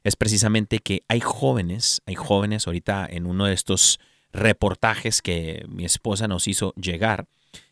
[0.05, 3.99] es precisamente que hay jóvenes, hay jóvenes ahorita en uno de estos
[4.33, 7.27] reportajes que mi esposa nos hizo llegar,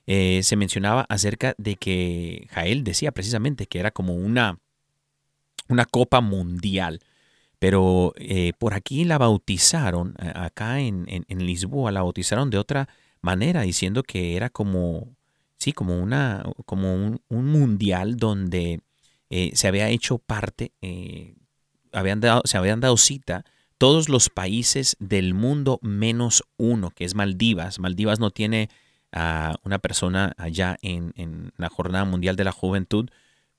[0.07, 4.59] eh, se mencionaba acerca de que Jael decía precisamente que era como una,
[5.69, 7.01] una copa mundial.
[7.59, 12.89] Pero eh, por aquí la bautizaron, acá en- en Lisboa, la bautizaron de otra
[13.23, 15.16] manera, diciendo que era como,
[15.59, 18.81] sí, como, una, como un, un mundial donde
[19.31, 21.35] eh, se había hecho parte, eh,
[21.93, 23.45] habían dado, se habían dado cita
[23.79, 27.79] todos los países del mundo menos uno, que es Maldivas.
[27.79, 28.71] Maldivas no tiene
[29.13, 33.11] a una persona allá en, en la Jornada Mundial de la Juventud,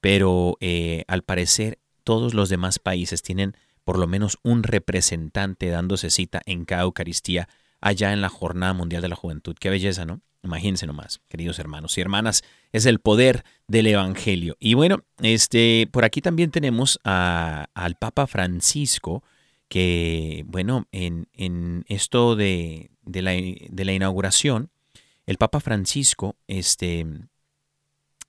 [0.01, 6.09] pero eh, al parecer todos los demás países tienen por lo menos un representante dándose
[6.09, 7.47] cita en cada Eucaristía
[7.81, 9.55] allá en la Jornada Mundial de la Juventud.
[9.59, 10.21] Qué belleza, ¿no?
[10.43, 14.55] Imagínense nomás, queridos hermanos y hermanas, es el poder del Evangelio.
[14.59, 19.23] Y bueno, este, por aquí también tenemos al Papa Francisco,
[19.67, 24.69] que, bueno, en, en esto de, de la, de la inauguración,
[25.25, 27.05] el Papa Francisco este,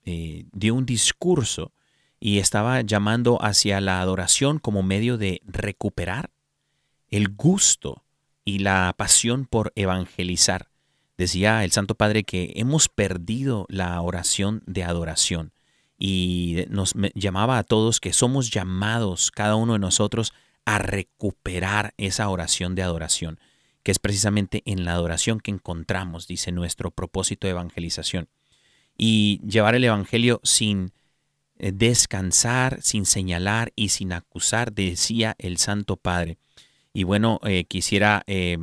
[0.04, 1.72] eh, dio un discurso
[2.18, 6.30] y estaba llamando hacia la adoración como medio de recuperar
[7.08, 8.02] el gusto
[8.48, 10.70] y la pasión por evangelizar.
[11.18, 15.52] Decía el Santo Padre que hemos perdido la oración de adoración
[15.98, 20.32] y nos llamaba a todos que somos llamados, cada uno de nosotros,
[20.64, 23.38] a recuperar esa oración de adoración,
[23.82, 28.30] que es precisamente en la adoración que encontramos, dice nuestro propósito de evangelización.
[28.96, 30.92] Y llevar el Evangelio sin
[31.58, 36.38] eh, descansar, sin señalar y sin acusar, decía el Santo Padre.
[36.98, 38.58] Y bueno, eh, quisiera eh,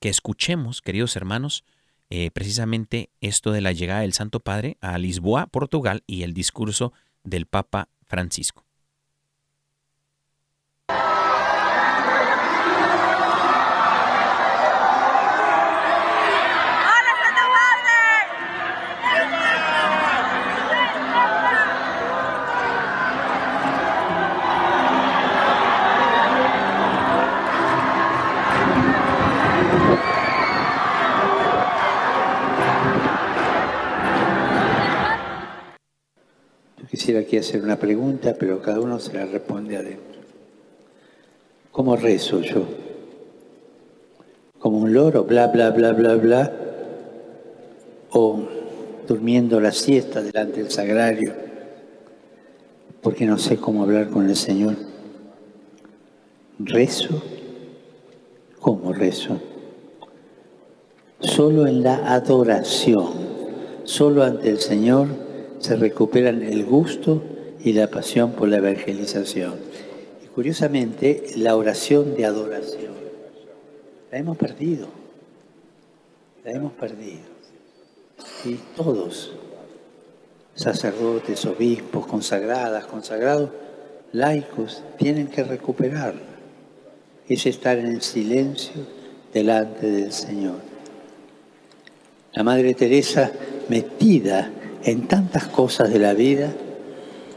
[0.00, 1.64] que escuchemos, queridos hermanos,
[2.10, 6.92] eh, precisamente esto de la llegada del Santo Padre a Lisboa, Portugal, y el discurso
[7.24, 8.66] del Papa Francisco.
[37.00, 40.20] Quisiera aquí hacer una pregunta, pero cada uno se la responde adentro.
[41.72, 42.66] ¿Cómo rezo yo?
[44.58, 46.52] ¿Como un loro, bla, bla, bla, bla, bla?
[48.10, 48.42] ¿O
[49.08, 51.32] durmiendo la siesta delante del sagrario?
[53.00, 54.76] Porque no sé cómo hablar con el Señor.
[56.58, 57.22] ¿Rezo?
[58.60, 59.40] ¿Cómo rezo?
[61.20, 63.08] Solo en la adoración,
[63.84, 65.29] solo ante el Señor
[65.60, 67.22] se recuperan el gusto
[67.62, 69.54] y la pasión por la evangelización.
[70.24, 72.94] Y curiosamente, la oración de adoración
[74.10, 74.88] la hemos perdido.
[76.44, 77.20] La hemos perdido.
[78.44, 79.32] Y todos,
[80.54, 83.50] sacerdotes, obispos, consagradas, consagrados,
[84.12, 86.20] laicos, tienen que recuperarla.
[87.28, 88.86] Es estar en silencio
[89.32, 90.56] delante del Señor.
[92.32, 93.30] La Madre Teresa,
[93.68, 94.50] metida
[94.84, 96.52] en tantas cosas de la vida,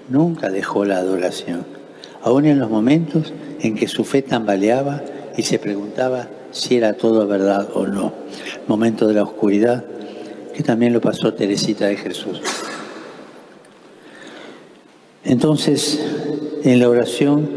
[0.10, 1.66] nunca dejó la adoración,
[2.22, 5.02] aun en los momentos en que su fe tambaleaba
[5.38, 8.14] y se preguntaba si era todo verdad o no.
[8.68, 9.84] Momento de la oscuridad,
[10.54, 12.42] que también lo pasó Teresita de Jesús.
[15.26, 16.00] Entonces,
[16.64, 17.50] en la oración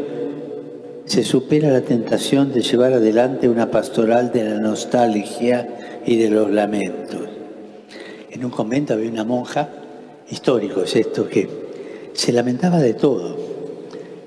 [1.05, 6.51] se supera la tentación de llevar adelante una pastoral de la nostalgia y de los
[6.51, 7.36] lamentos.
[8.37, 9.67] En un convento había una monja,
[10.31, 11.49] histórico es esto, que
[12.13, 13.35] se lamentaba de todo.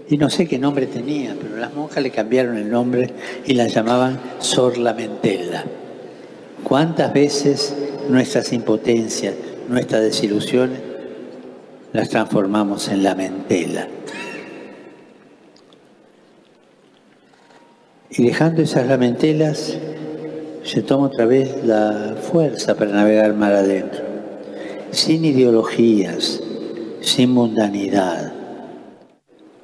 [0.10, 3.14] Y no sé qué nombre tenía, pero las monjas le cambiaron el nombre
[3.46, 5.64] y la llamaban Sor Lamentella.
[6.64, 7.76] ¿Cuántas veces
[8.10, 9.36] nuestras impotencias,
[9.68, 10.80] nuestras desilusiones
[11.94, 13.88] las transformamos en lamentela.
[18.10, 19.78] Y dejando esas lamentelas,
[20.64, 24.02] se toma otra vez la fuerza para navegar mar adentro,
[24.92, 26.42] sin ideologías,
[27.02, 28.34] sin mundanidad.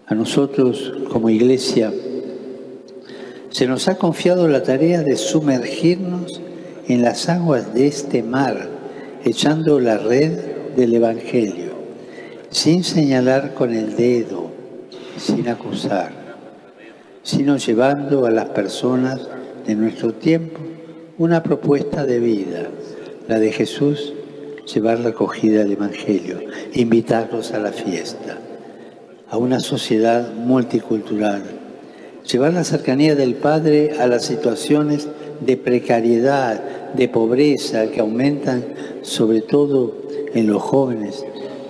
[0.07, 1.91] A nosotros como iglesia
[3.49, 6.41] se nos ha confiado la tarea de sumergirnos
[6.87, 8.69] en las aguas de este mar,
[9.23, 10.39] echando la red
[10.75, 11.73] del Evangelio,
[12.49, 14.51] sin señalar con el dedo,
[15.17, 16.11] sin acusar,
[17.23, 19.27] sino llevando a las personas
[19.65, 20.59] de nuestro tiempo
[21.17, 22.67] una propuesta de vida,
[23.29, 24.13] la de Jesús,
[24.73, 26.41] llevar la acogida del Evangelio,
[26.73, 28.37] invitarlos a la fiesta,
[29.29, 31.43] a una sociedad multicultural,
[32.29, 35.07] llevar la cercanía del Padre a las situaciones
[35.39, 36.61] de precariedad,
[36.93, 38.65] de pobreza que aumentan
[39.01, 39.95] sobre todo
[40.33, 41.23] en los jóvenes,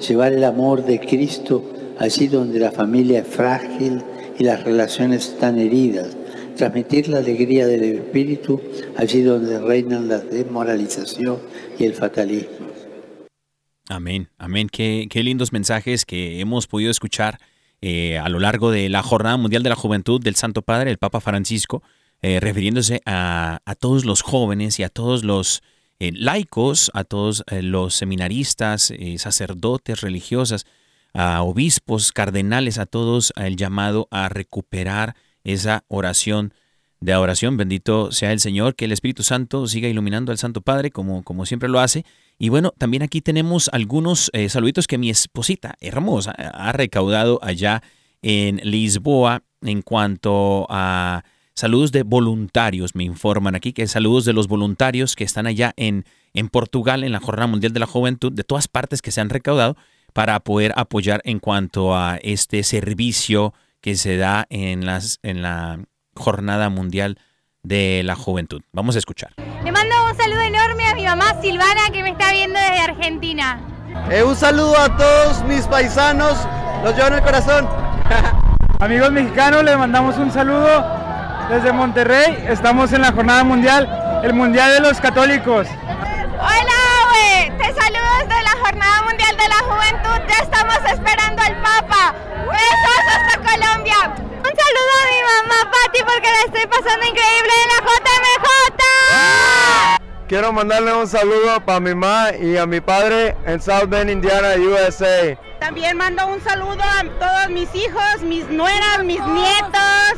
[0.07, 1.61] llevar el amor de Cristo
[1.99, 4.01] allí donde la familia es frágil
[4.39, 6.17] y las relaciones están heridas,
[6.55, 8.61] transmitir la alegría del Espíritu
[8.97, 11.39] allí donde reinan la desmoralización
[11.77, 12.67] y el fatalismo.
[13.87, 14.67] Amén, amén.
[14.71, 17.39] Qué, qué lindos mensajes que hemos podido escuchar
[17.81, 20.97] eh, a lo largo de la Jornada Mundial de la Juventud del Santo Padre, el
[20.97, 21.83] Papa Francisco,
[22.21, 25.61] eh, refiriéndose a, a, todos los jóvenes y a todos los
[25.99, 30.65] eh, laicos, a todos los seminaristas, sacerdotes, religiosas,
[31.13, 35.15] a obispos, cardenales, a todos el llamado a recuperar
[35.45, 36.53] esa oración
[36.99, 37.55] de oración.
[37.55, 41.45] Bendito sea el Señor, que el Espíritu Santo siga iluminando al Santo Padre como, como
[41.45, 42.05] siempre lo hace.
[42.37, 47.81] Y bueno, también aquí tenemos algunos eh, saluditos que mi esposita hermosa ha recaudado allá
[48.21, 51.23] en Lisboa en cuanto a
[51.53, 52.95] saludos de voluntarios.
[52.95, 57.13] Me informan aquí que saludos de los voluntarios que están allá en, en Portugal en
[57.13, 59.77] la Jornada Mundial de la Juventud, de todas partes que se han recaudado
[60.13, 63.53] para poder apoyar en cuanto a este servicio
[63.85, 65.77] que se da en, las, en la
[66.15, 67.19] Jornada Mundial
[67.61, 68.63] de la Juventud.
[68.71, 69.33] Vamos a escuchar.
[69.63, 73.59] Le mando un saludo enorme a mi mamá Silvana que me está viendo desde Argentina.
[74.09, 76.35] Eh, un saludo a todos mis paisanos,
[76.83, 77.69] los llevo en el corazón.
[78.79, 80.83] Amigos mexicanos, les mandamos un saludo
[81.51, 82.43] desde Monterrey.
[82.49, 85.67] Estamos en la Jornada Mundial, el Mundial de los Católicos.
[86.39, 86.94] Hola,
[87.57, 90.19] Te saludo desde la Jornada Mundial de la Juventud.
[90.27, 92.15] Ya estamos esperando al Papa.
[92.51, 94.15] Besos hasta Colombia.
[94.39, 98.45] Un saludo a mi mamá Patti porque la estoy pasando increíble en la JMJ.
[100.27, 104.55] Quiero mandarle un saludo para mi mamá y a mi padre en South Bend, Indiana,
[104.57, 105.37] USA.
[105.59, 110.13] También mando un saludo a todos mis hijos, mis nueras, mis nietos,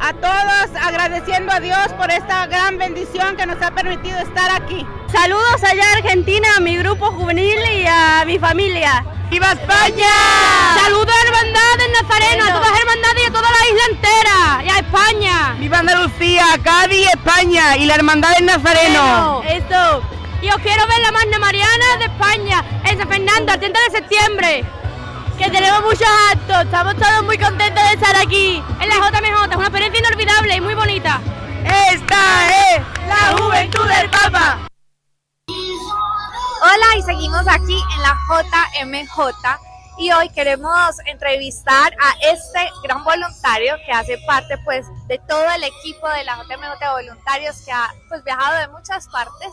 [0.00, 4.86] a todos agradeciendo a Dios por esta gran bendición que nos ha permitido estar aquí.
[5.12, 9.04] Saludos allá a Argentina, a mi grupo juvenil y a mi familia.
[9.30, 10.08] ¡Viva España!
[10.80, 14.64] Saludos a Hermandad del Nazareno, a todas las hermandades y a toda la isla entera,
[14.64, 15.56] y a España.
[15.58, 19.42] ¡Viva Andalucía, Cádiz, España y la Hermandad del Nazareno!
[19.48, 20.02] Eso.
[20.42, 23.90] Y os quiero ver la Magna Mariana de España, en San Fernando, el 30 de
[23.90, 24.64] septiembre.
[25.38, 29.56] Que tenemos muchos actos, estamos todos muy contentos de estar aquí en la JMJ, es
[29.56, 31.20] una experiencia inolvidable y muy bonita.
[31.92, 34.66] Esta es la juventud del Papa.
[35.48, 39.58] Hola y seguimos aquí en la JMJ
[39.98, 45.64] y hoy queremos entrevistar a este gran voluntario que hace parte pues de todo el
[45.64, 49.50] equipo de la JMJ de voluntarios que ha pues viajado de muchas partes,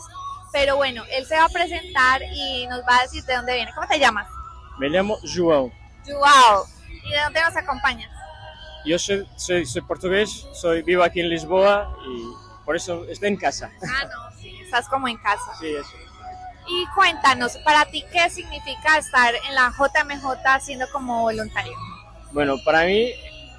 [0.50, 3.70] pero bueno, él se va a presentar y nos va a decir de dónde viene.
[3.74, 4.33] ¿Cómo te llamas?
[4.78, 5.72] Me llamo João.
[6.06, 6.66] Joao.
[7.04, 8.10] ¿Y de dónde nos acompañas?
[8.84, 13.36] Yo soy, soy, soy portugués, soy, vivo aquí en Lisboa y por eso estoy en
[13.36, 13.70] casa.
[13.82, 15.54] Ah, no, sí, estás como en casa.
[15.58, 15.96] Sí, eso.
[16.66, 21.74] Y cuéntanos, para ti, ¿qué significa estar en la JMJ siendo como voluntario?
[22.32, 23.10] Bueno, para mí,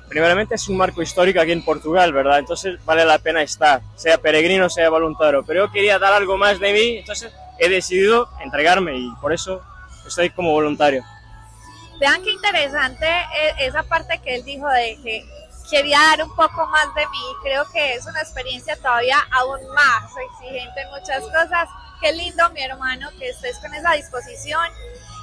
[0.09, 2.39] primeramente es un marco histórico aquí en Portugal, ¿verdad?
[2.39, 5.43] Entonces vale la pena estar, sea peregrino, sea voluntario.
[5.45, 9.61] Pero yo quería dar algo más de mí, entonces he decidido entregarme y por eso
[10.05, 11.03] estoy como voluntario.
[11.99, 15.25] Vean qué interesante e- esa parte que él dijo de que
[15.69, 17.23] quería dar un poco más de mí.
[17.43, 21.69] Creo que es una experiencia todavía aún más exigente en muchas cosas.
[22.01, 24.67] Qué lindo, mi hermano, que estés con esa disposición.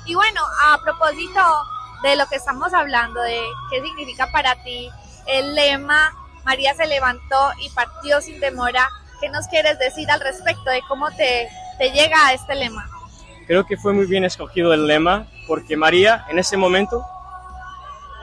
[0.07, 1.41] Y bueno, a propósito
[2.03, 4.91] de lo que estamos hablando, de qué significa para ti
[5.26, 6.12] el lema
[6.45, 8.89] María se levantó y partió sin demora,
[9.20, 12.89] ¿qué nos quieres decir al respecto de cómo te, te llega a este lema?
[13.53, 17.05] Creo que fue muy bien escogido el lema porque María en ese momento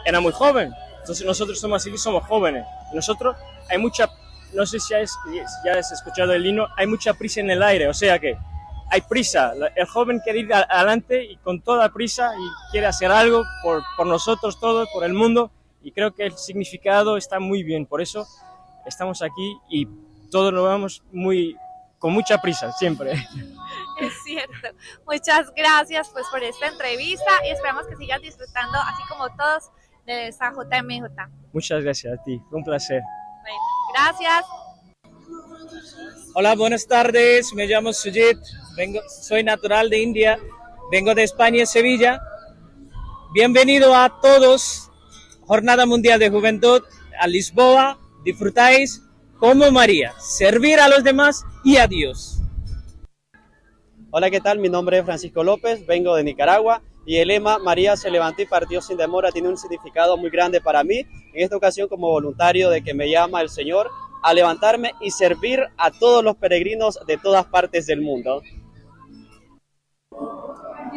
[0.04, 0.74] era muy joven.
[1.02, 2.66] Entonces nosotros somos así, somos jóvenes.
[2.96, 3.38] Nosotros
[3.70, 4.10] hay mucha,
[4.56, 5.16] no sé si has,
[5.64, 7.88] ya has escuchado el himno, hay mucha prisa en el aire.
[7.88, 8.40] O sea que
[8.90, 9.54] hay prisa.
[9.76, 14.08] El joven quiere ir adelante y con toda prisa y quiere hacer algo por, por
[14.08, 15.52] nosotros todos, por el mundo.
[15.84, 17.86] Y creo que el significado está muy bien.
[17.86, 18.26] Por eso
[18.88, 19.88] estamos aquí y
[20.32, 21.56] todos lo vamos muy,
[22.00, 23.14] con mucha prisa, siempre.
[24.02, 24.78] Es cierto.
[25.06, 29.70] Muchas gracias pues por esta entrevista y esperamos que sigas disfrutando así como todos
[30.06, 31.30] de esta JMJ.
[31.54, 33.02] Muchas gracias a ti, un placer.
[33.42, 33.58] Bueno,
[33.94, 34.46] gracias.
[36.34, 37.54] Hola, buenas tardes.
[37.54, 38.38] Me llamo Sujit.
[38.78, 40.40] Vengo, soy natural de India.
[40.92, 42.22] Vengo de España, Sevilla.
[43.34, 44.90] Bienvenido a todos.
[45.42, 46.84] Jornada Mundial de Juventud
[47.20, 48.00] a Lisboa.
[48.24, 49.02] Disfrutáis
[49.38, 50.14] como María.
[50.20, 52.39] Servir a los demás y a Dios.
[54.12, 54.58] Hola, ¿qué tal?
[54.58, 58.48] Mi nombre es Francisco López, vengo de Nicaragua y el lema María se levantó y
[58.48, 62.72] partió sin demora tiene un significado muy grande para mí, en esta ocasión como voluntario
[62.72, 63.88] de que me llama el Señor
[64.24, 68.42] a levantarme y servir a todos los peregrinos de todas partes del mundo.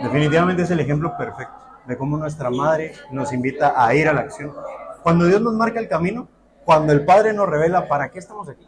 [0.02, 4.22] Definitivamente es el ejemplo perfecto de cómo nuestra madre nos invita a ir a la
[4.22, 4.54] acción.
[5.02, 6.28] Cuando Dios nos marca el camino,
[6.64, 8.66] cuando el Padre nos revela para qué estamos aquí,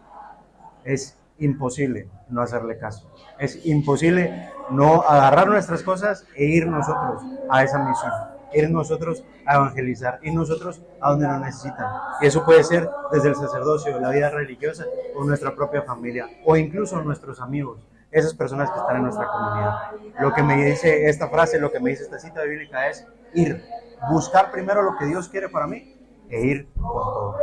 [0.85, 3.11] es imposible no hacerle caso.
[3.39, 8.13] Es imposible no agarrar nuestras cosas e ir nosotros a esa misión,
[8.53, 11.87] ir nosotros a evangelizar, ir nosotros a donde nos necesitan.
[12.21, 14.85] Y eso puede ser desde el sacerdocio, la vida religiosa
[15.17, 19.75] o nuestra propia familia o incluso nuestros amigos, esas personas que están en nuestra comunidad.
[20.21, 23.65] Lo que me dice esta frase, lo que me dice esta cita bíblica es ir,
[24.09, 25.97] buscar primero lo que Dios quiere para mí
[26.31, 27.37] e ir con todo.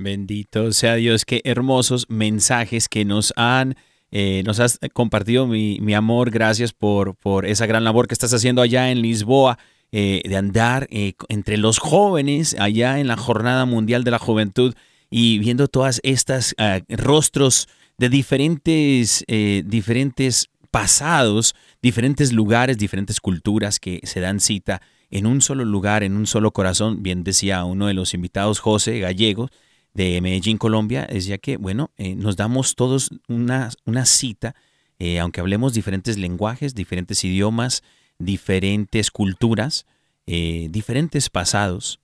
[0.00, 3.76] Bendito sea Dios, qué hermosos mensajes que nos han,
[4.10, 6.30] eh, nos has compartido, mi, mi amor.
[6.30, 9.58] Gracias por, por esa gran labor que estás haciendo allá en Lisboa,
[9.92, 14.74] eh, de andar eh, entre los jóvenes allá en la Jornada Mundial de la Juventud
[15.10, 23.80] y viendo todas estas ah, rostros de diferentes, eh, diferentes pasados, diferentes lugares, diferentes culturas
[23.80, 24.80] que se dan cita
[25.10, 27.02] en un solo lugar, en un solo corazón.
[27.02, 29.48] Bien decía uno de los invitados, José Gallego,
[29.94, 34.54] de Medellín, Colombia, decía que, bueno, eh, nos damos todos una, una cita,
[34.98, 37.82] eh, aunque hablemos diferentes lenguajes, diferentes idiomas,
[38.18, 39.86] diferentes culturas,
[40.26, 42.00] eh, diferentes pasados,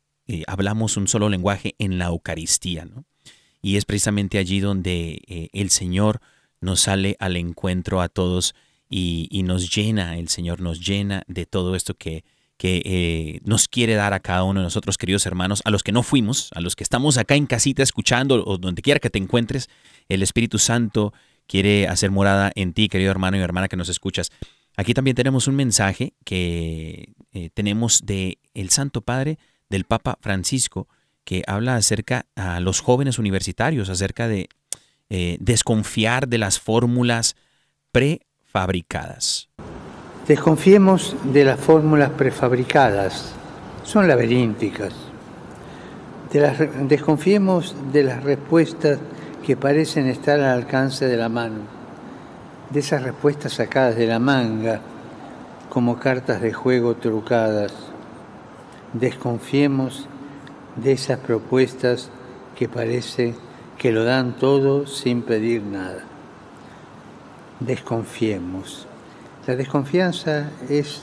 [0.49, 3.05] hablamos un solo lenguaje en la Eucaristía, ¿no?
[3.62, 6.20] Y es precisamente allí donde el Señor
[6.61, 8.57] nos sale al encuentro a todos
[8.89, 12.24] y, y nos llena, el Señor nos llena de todo esto que,
[12.57, 15.92] que eh, nos quiere dar a cada uno de nosotros, queridos hermanos, a los que
[15.92, 19.18] no fuimos, a los que estamos acá en casita escuchando o donde quiera que te
[19.18, 19.68] encuentres,
[20.09, 21.12] el Espíritu Santo
[21.46, 24.30] quiere hacer morada en ti, querido hermano y hermana que nos escuchas.
[24.76, 29.38] Aquí también tenemos un mensaje que eh, tenemos de el Santo Padre,
[29.68, 30.88] del Papa Francisco,
[31.24, 34.48] que habla acerca a los jóvenes universitarios, acerca de
[35.09, 37.36] eh, desconfiar de las fórmulas
[37.90, 39.48] prefabricadas.
[40.29, 43.33] Desconfiemos de las fórmulas prefabricadas,
[43.85, 44.93] son laberínticas.
[46.89, 48.99] Desconfiemos de las respuestas
[49.45, 51.61] que parecen estar al alcance de la mano,
[52.70, 54.81] de esas respuestas sacadas de la manga
[55.68, 57.72] como cartas de juego trucadas.
[58.95, 60.09] Desconfiemos
[60.74, 62.11] de esas propuestas
[62.57, 63.37] que parece
[63.79, 66.03] que lo dan todo sin pedir nada.
[67.61, 68.86] Desconfiemos.
[69.47, 71.03] La desconfianza es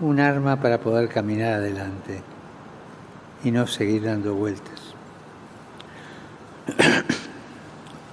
[0.00, 2.22] un arma para poder caminar adelante
[3.44, 4.80] y no seguir dando vueltas.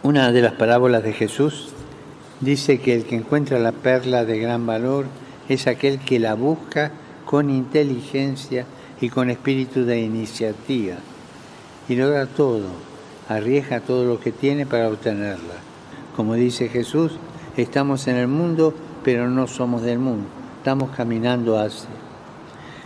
[0.03, 1.69] Una de las parábolas de Jesús
[2.41, 5.05] dice que el que encuentra la perla de gran valor
[5.49, 6.91] es aquel que la busca
[7.25, 8.65] con inteligencia
[8.99, 10.97] y con espíritu de iniciativa
[11.89, 12.67] y logra todo,
[13.27, 15.55] arriesga todo lo que tiene para obtenerla.
[16.15, 17.13] Como dice Jesús,
[17.57, 20.27] estamos en el mundo, pero no somos del mundo,
[20.57, 21.89] estamos caminando hacia.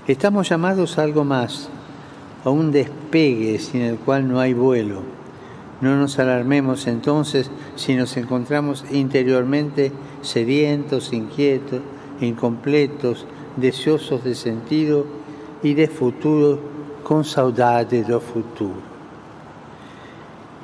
[0.07, 1.69] Estamos llamados a algo más,
[2.43, 5.01] a un despegue sin el cual no hay vuelo.
[5.81, 9.91] No nos alarmemos entonces si nos encontramos interiormente
[10.21, 11.81] sedientos, inquietos,
[12.21, 13.25] incompletos,
[13.57, 15.05] deseosos de sentido
[15.63, 16.59] y de futuro,
[17.03, 18.81] con saudade do futuro.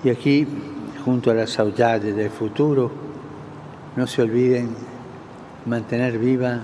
[0.03, 0.47] Y aquí,
[1.05, 2.89] junto a la saudade del futuro,
[3.95, 4.69] no se olviden
[5.65, 6.61] mantener viva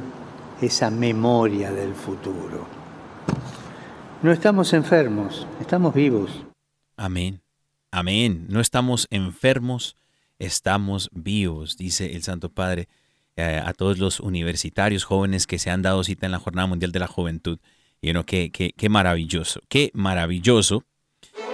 [0.61, 2.67] esa memoria del futuro.
[4.23, 6.45] No estamos enfermos, estamos vivos.
[6.95, 7.41] Amén.
[7.91, 8.47] Amén.
[8.49, 9.95] No estamos enfermos,
[10.39, 12.87] estamos vivos, dice el Santo Padre
[13.35, 16.91] eh, a todos los universitarios jóvenes que se han dado cita en la Jornada Mundial
[16.91, 17.59] de la Juventud.
[18.01, 20.83] Y bueno, qué, qué, qué maravilloso, qué maravilloso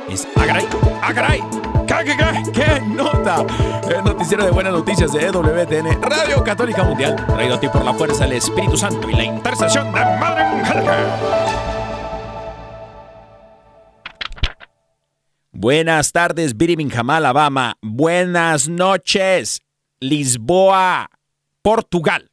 [0.09, 0.65] es Agaray,
[1.01, 1.41] Agaray.
[1.87, 3.45] ¿Qué, qué, qué, qué nota?
[3.89, 7.93] El noticiero de buenas noticias de EWTN, Radio Católica Mundial, traído a ti por la
[7.93, 11.53] fuerza del Espíritu Santo y la intercesión de Madre Angélica.
[15.51, 17.77] Buenas tardes, Birmingham, Alabama.
[17.81, 19.61] Buenas noches,
[19.99, 21.09] Lisboa,
[21.61, 22.31] Portugal.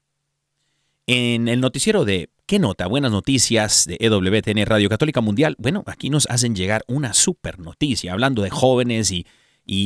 [1.07, 2.89] En el noticiero de ¿Qué nota?
[2.89, 5.55] Buenas noticias de EWTN Radio Católica Mundial.
[5.61, 9.25] Bueno, aquí nos hacen llegar una super noticia, hablando de jóvenes y,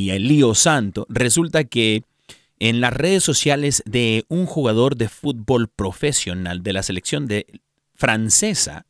[0.09, 1.05] el lío santo.
[1.11, 2.05] Resulta que
[2.59, 7.29] en las redes sociales de un jugador de fútbol profesional de la selección
[7.93, 8.87] francesa,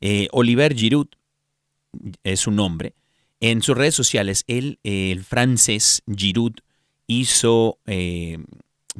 [0.00, 1.06] eh, Oliver Giroud
[2.24, 2.96] es su nombre,
[3.38, 6.54] en sus redes sociales, él, el francés Giroud,
[7.06, 8.38] hizo eh,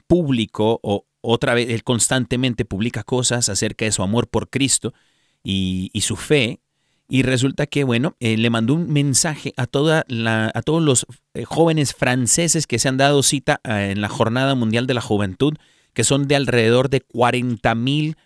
[0.07, 4.95] público o otra vez, él constantemente publica cosas acerca de su amor por Cristo
[5.43, 6.61] y, su fe.
[7.09, 11.07] Y resulta que, bueno, eh, le mandó un mensaje a, toda la, a todos los
[11.35, 15.01] eh, jóvenes franceses que se han dado cita eh, en la Jornada Mundial de la
[15.01, 15.55] Juventud,
[15.95, 18.17] que son de alrededor de 40 mil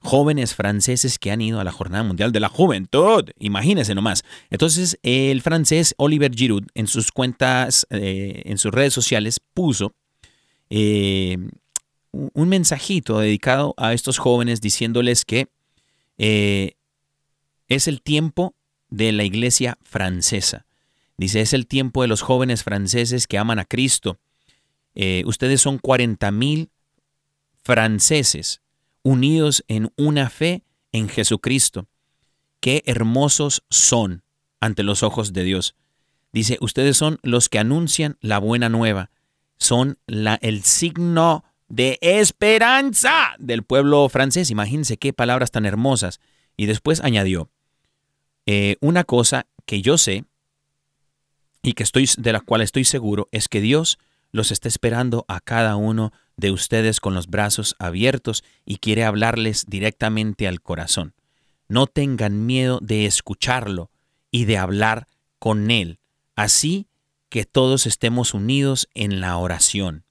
[0.00, 3.24] jóvenes franceses que han ido a la Jornada Mundial de la Juventud.
[3.38, 4.24] Imagínense nomás.
[4.50, 9.94] Entonces, el francés Oliver Giroud en sus cuentas, en sus redes sociales, puso
[12.12, 15.48] un mensajito dedicado a estos jóvenes diciéndoles que
[16.16, 16.74] eh,
[17.68, 18.54] es el tiempo
[18.88, 20.66] de la iglesia francesa.
[21.16, 24.18] Dice, es el tiempo de los jóvenes franceses que aman a Cristo.
[24.94, 26.70] Eh, ustedes son 40 mil
[27.62, 28.62] franceses
[29.02, 31.88] unidos en una fe en Jesucristo.
[32.60, 34.22] Qué hermosos son
[34.60, 35.74] ante los ojos de Dios.
[36.32, 39.10] Dice, ustedes son los que anuncian la buena nueva.
[39.56, 44.50] Son la, el signo de esperanza del pueblo francés.
[44.50, 46.20] Imagínense qué palabras tan hermosas.
[46.56, 47.50] Y después añadió,
[48.46, 50.24] eh, una cosa que yo sé
[51.62, 53.98] y que estoy, de la cual estoy seguro es que Dios
[54.32, 59.66] los está esperando a cada uno de ustedes con los brazos abiertos y quiere hablarles
[59.66, 61.14] directamente al corazón.
[61.68, 63.90] No tengan miedo de escucharlo
[64.30, 65.08] y de hablar
[65.38, 65.98] con Él,
[66.34, 66.86] así
[67.28, 70.04] que todos estemos unidos en la oración.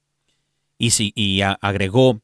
[0.77, 2.21] Y, si, y agregó,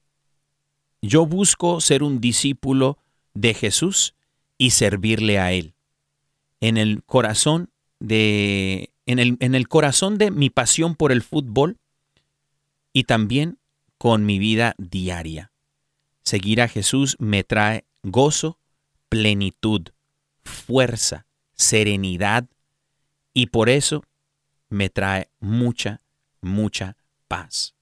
[1.01, 2.97] yo busco ser un discípulo
[3.34, 4.16] de Jesús
[4.58, 5.74] y servirle a Él.
[6.62, 11.78] En el corazón de, en el, en el corazón de mi pasión por el fútbol
[12.93, 13.58] y también
[13.97, 15.51] con mi vida diaria.
[16.24, 18.60] Seguir a Jesús me trae gozo,
[19.10, 19.89] plenitud,
[20.43, 22.47] fuerza, serenidad
[23.34, 24.04] y por eso
[24.70, 26.01] me trae mucha,
[26.41, 26.97] mucha
[27.28, 27.76] paz.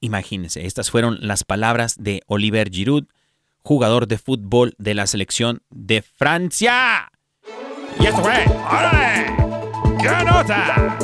[0.00, 3.06] Imagínense, estas fueron las palabras de Oliver Giroud,
[3.64, 7.10] jugador de fútbol de la selección de Francia.
[7.98, 9.26] Y esto fue, ¡órale!
[10.00, 10.98] ¡Qué nota!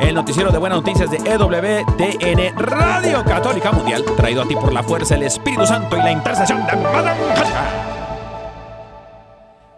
[0.00, 4.82] El noticiero de buenas noticias de EWTN Radio Católica Mundial, traído a ti por la
[4.82, 7.12] fuerza del Espíritu Santo y la intercesión de Madre.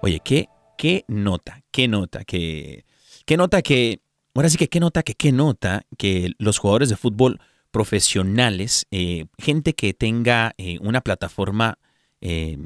[0.01, 0.49] Oye, qué,
[0.79, 2.85] qué nota, qué nota, que,
[3.27, 4.01] qué nota que,
[4.33, 7.41] ahora sí que qué nota, que qué nota que los jugadores de fútbol
[7.75, 11.81] profesionales, eh, gente que tenga eh, una plataforma
[12.21, 12.57] eh,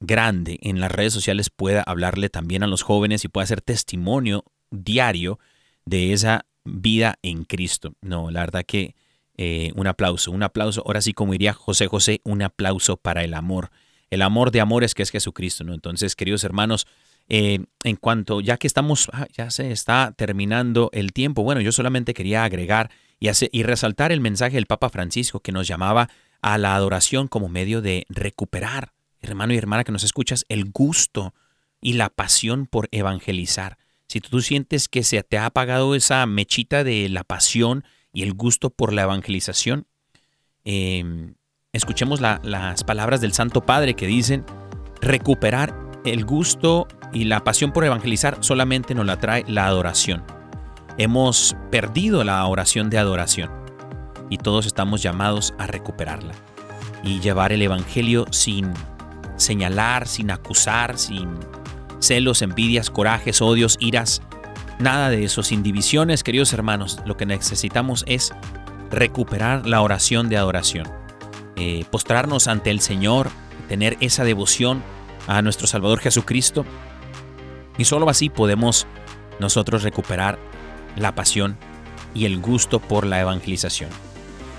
[0.00, 4.46] grande en las redes sociales pueda hablarle también a los jóvenes y pueda hacer testimonio
[4.70, 5.38] diario
[5.84, 7.92] de esa vida en Cristo.
[8.00, 8.94] No, la verdad que
[9.74, 10.82] un aplauso, un aplauso.
[10.86, 13.70] Ahora sí, como diría José José, un aplauso para el amor.
[14.08, 15.74] El amor de amores que es Jesucristo, ¿no?
[15.74, 16.86] Entonces, queridos hermanos,
[17.28, 17.66] en
[18.00, 22.44] cuanto, ya que estamos, ah, ya se está terminando el tiempo, bueno, yo solamente quería
[22.44, 22.90] agregar
[23.52, 26.08] y, resaltar el mensaje del Papa Francisco que nos llamaba
[26.40, 31.34] a la adoración como medio de recuperar, hermano y hermana que nos escuchas, el gusto
[31.80, 33.78] y la pasión por evangelizar.
[34.08, 38.34] Si tú sientes que se te ha apagado esa mechita de la pasión y el
[38.34, 39.86] gusto por la evangelización,
[40.64, 41.32] eh,
[41.72, 44.44] escuchemos la- las palabras del Santo Padre que dicen,
[45.00, 50.41] recuperar el gusto y la pasión por evangelizar solamente nos la trae la adoración.
[50.98, 53.50] Hemos perdido la oración de adoración
[54.28, 56.34] y todos estamos llamados a recuperarla
[57.02, 58.72] y llevar el Evangelio sin
[59.36, 61.30] señalar, sin acusar, sin
[62.00, 64.22] celos, envidias, corajes, odios, iras,
[64.78, 67.00] nada de eso, sin divisiones, queridos hermanos.
[67.06, 68.32] Lo que necesitamos es
[68.90, 70.86] recuperar la oración de adoración,
[71.56, 73.30] eh, postrarnos ante el Señor,
[73.68, 74.82] tener esa devoción
[75.26, 76.66] a nuestro Salvador Jesucristo
[77.78, 78.86] y solo así podemos
[79.40, 80.38] nosotros recuperar
[80.96, 81.56] la pasión
[82.14, 83.90] y el gusto por la evangelización.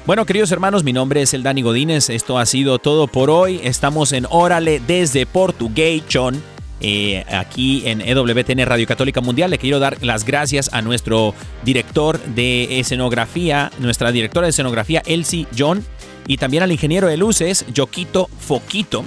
[0.06, 2.10] Bueno, queridos hermanos, mi nombre es el Dani Godínez.
[2.10, 3.62] Esto ha sido todo por hoy.
[3.64, 6.42] Estamos en Órale desde Portugation.
[6.82, 9.50] eh, aquí en EWTN Radio Católica Mundial.
[9.50, 15.48] Le quiero dar las gracias a nuestro director de escenografía, nuestra directora de escenografía, Elsie
[15.58, 15.86] John,
[16.28, 19.06] y también al ingeniero de luces, Yoquito Foquito,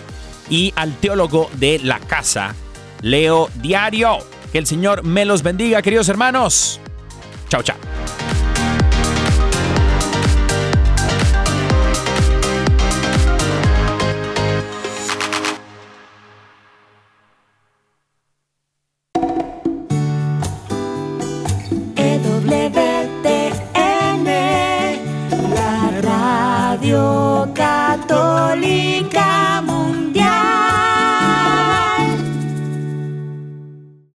[0.48, 2.54] y al teólogo de la casa,
[3.02, 4.18] Leo Diario.
[4.52, 6.80] Que el Señor me los bendiga, queridos hermanos.
[7.48, 8.35] Ciao ciao.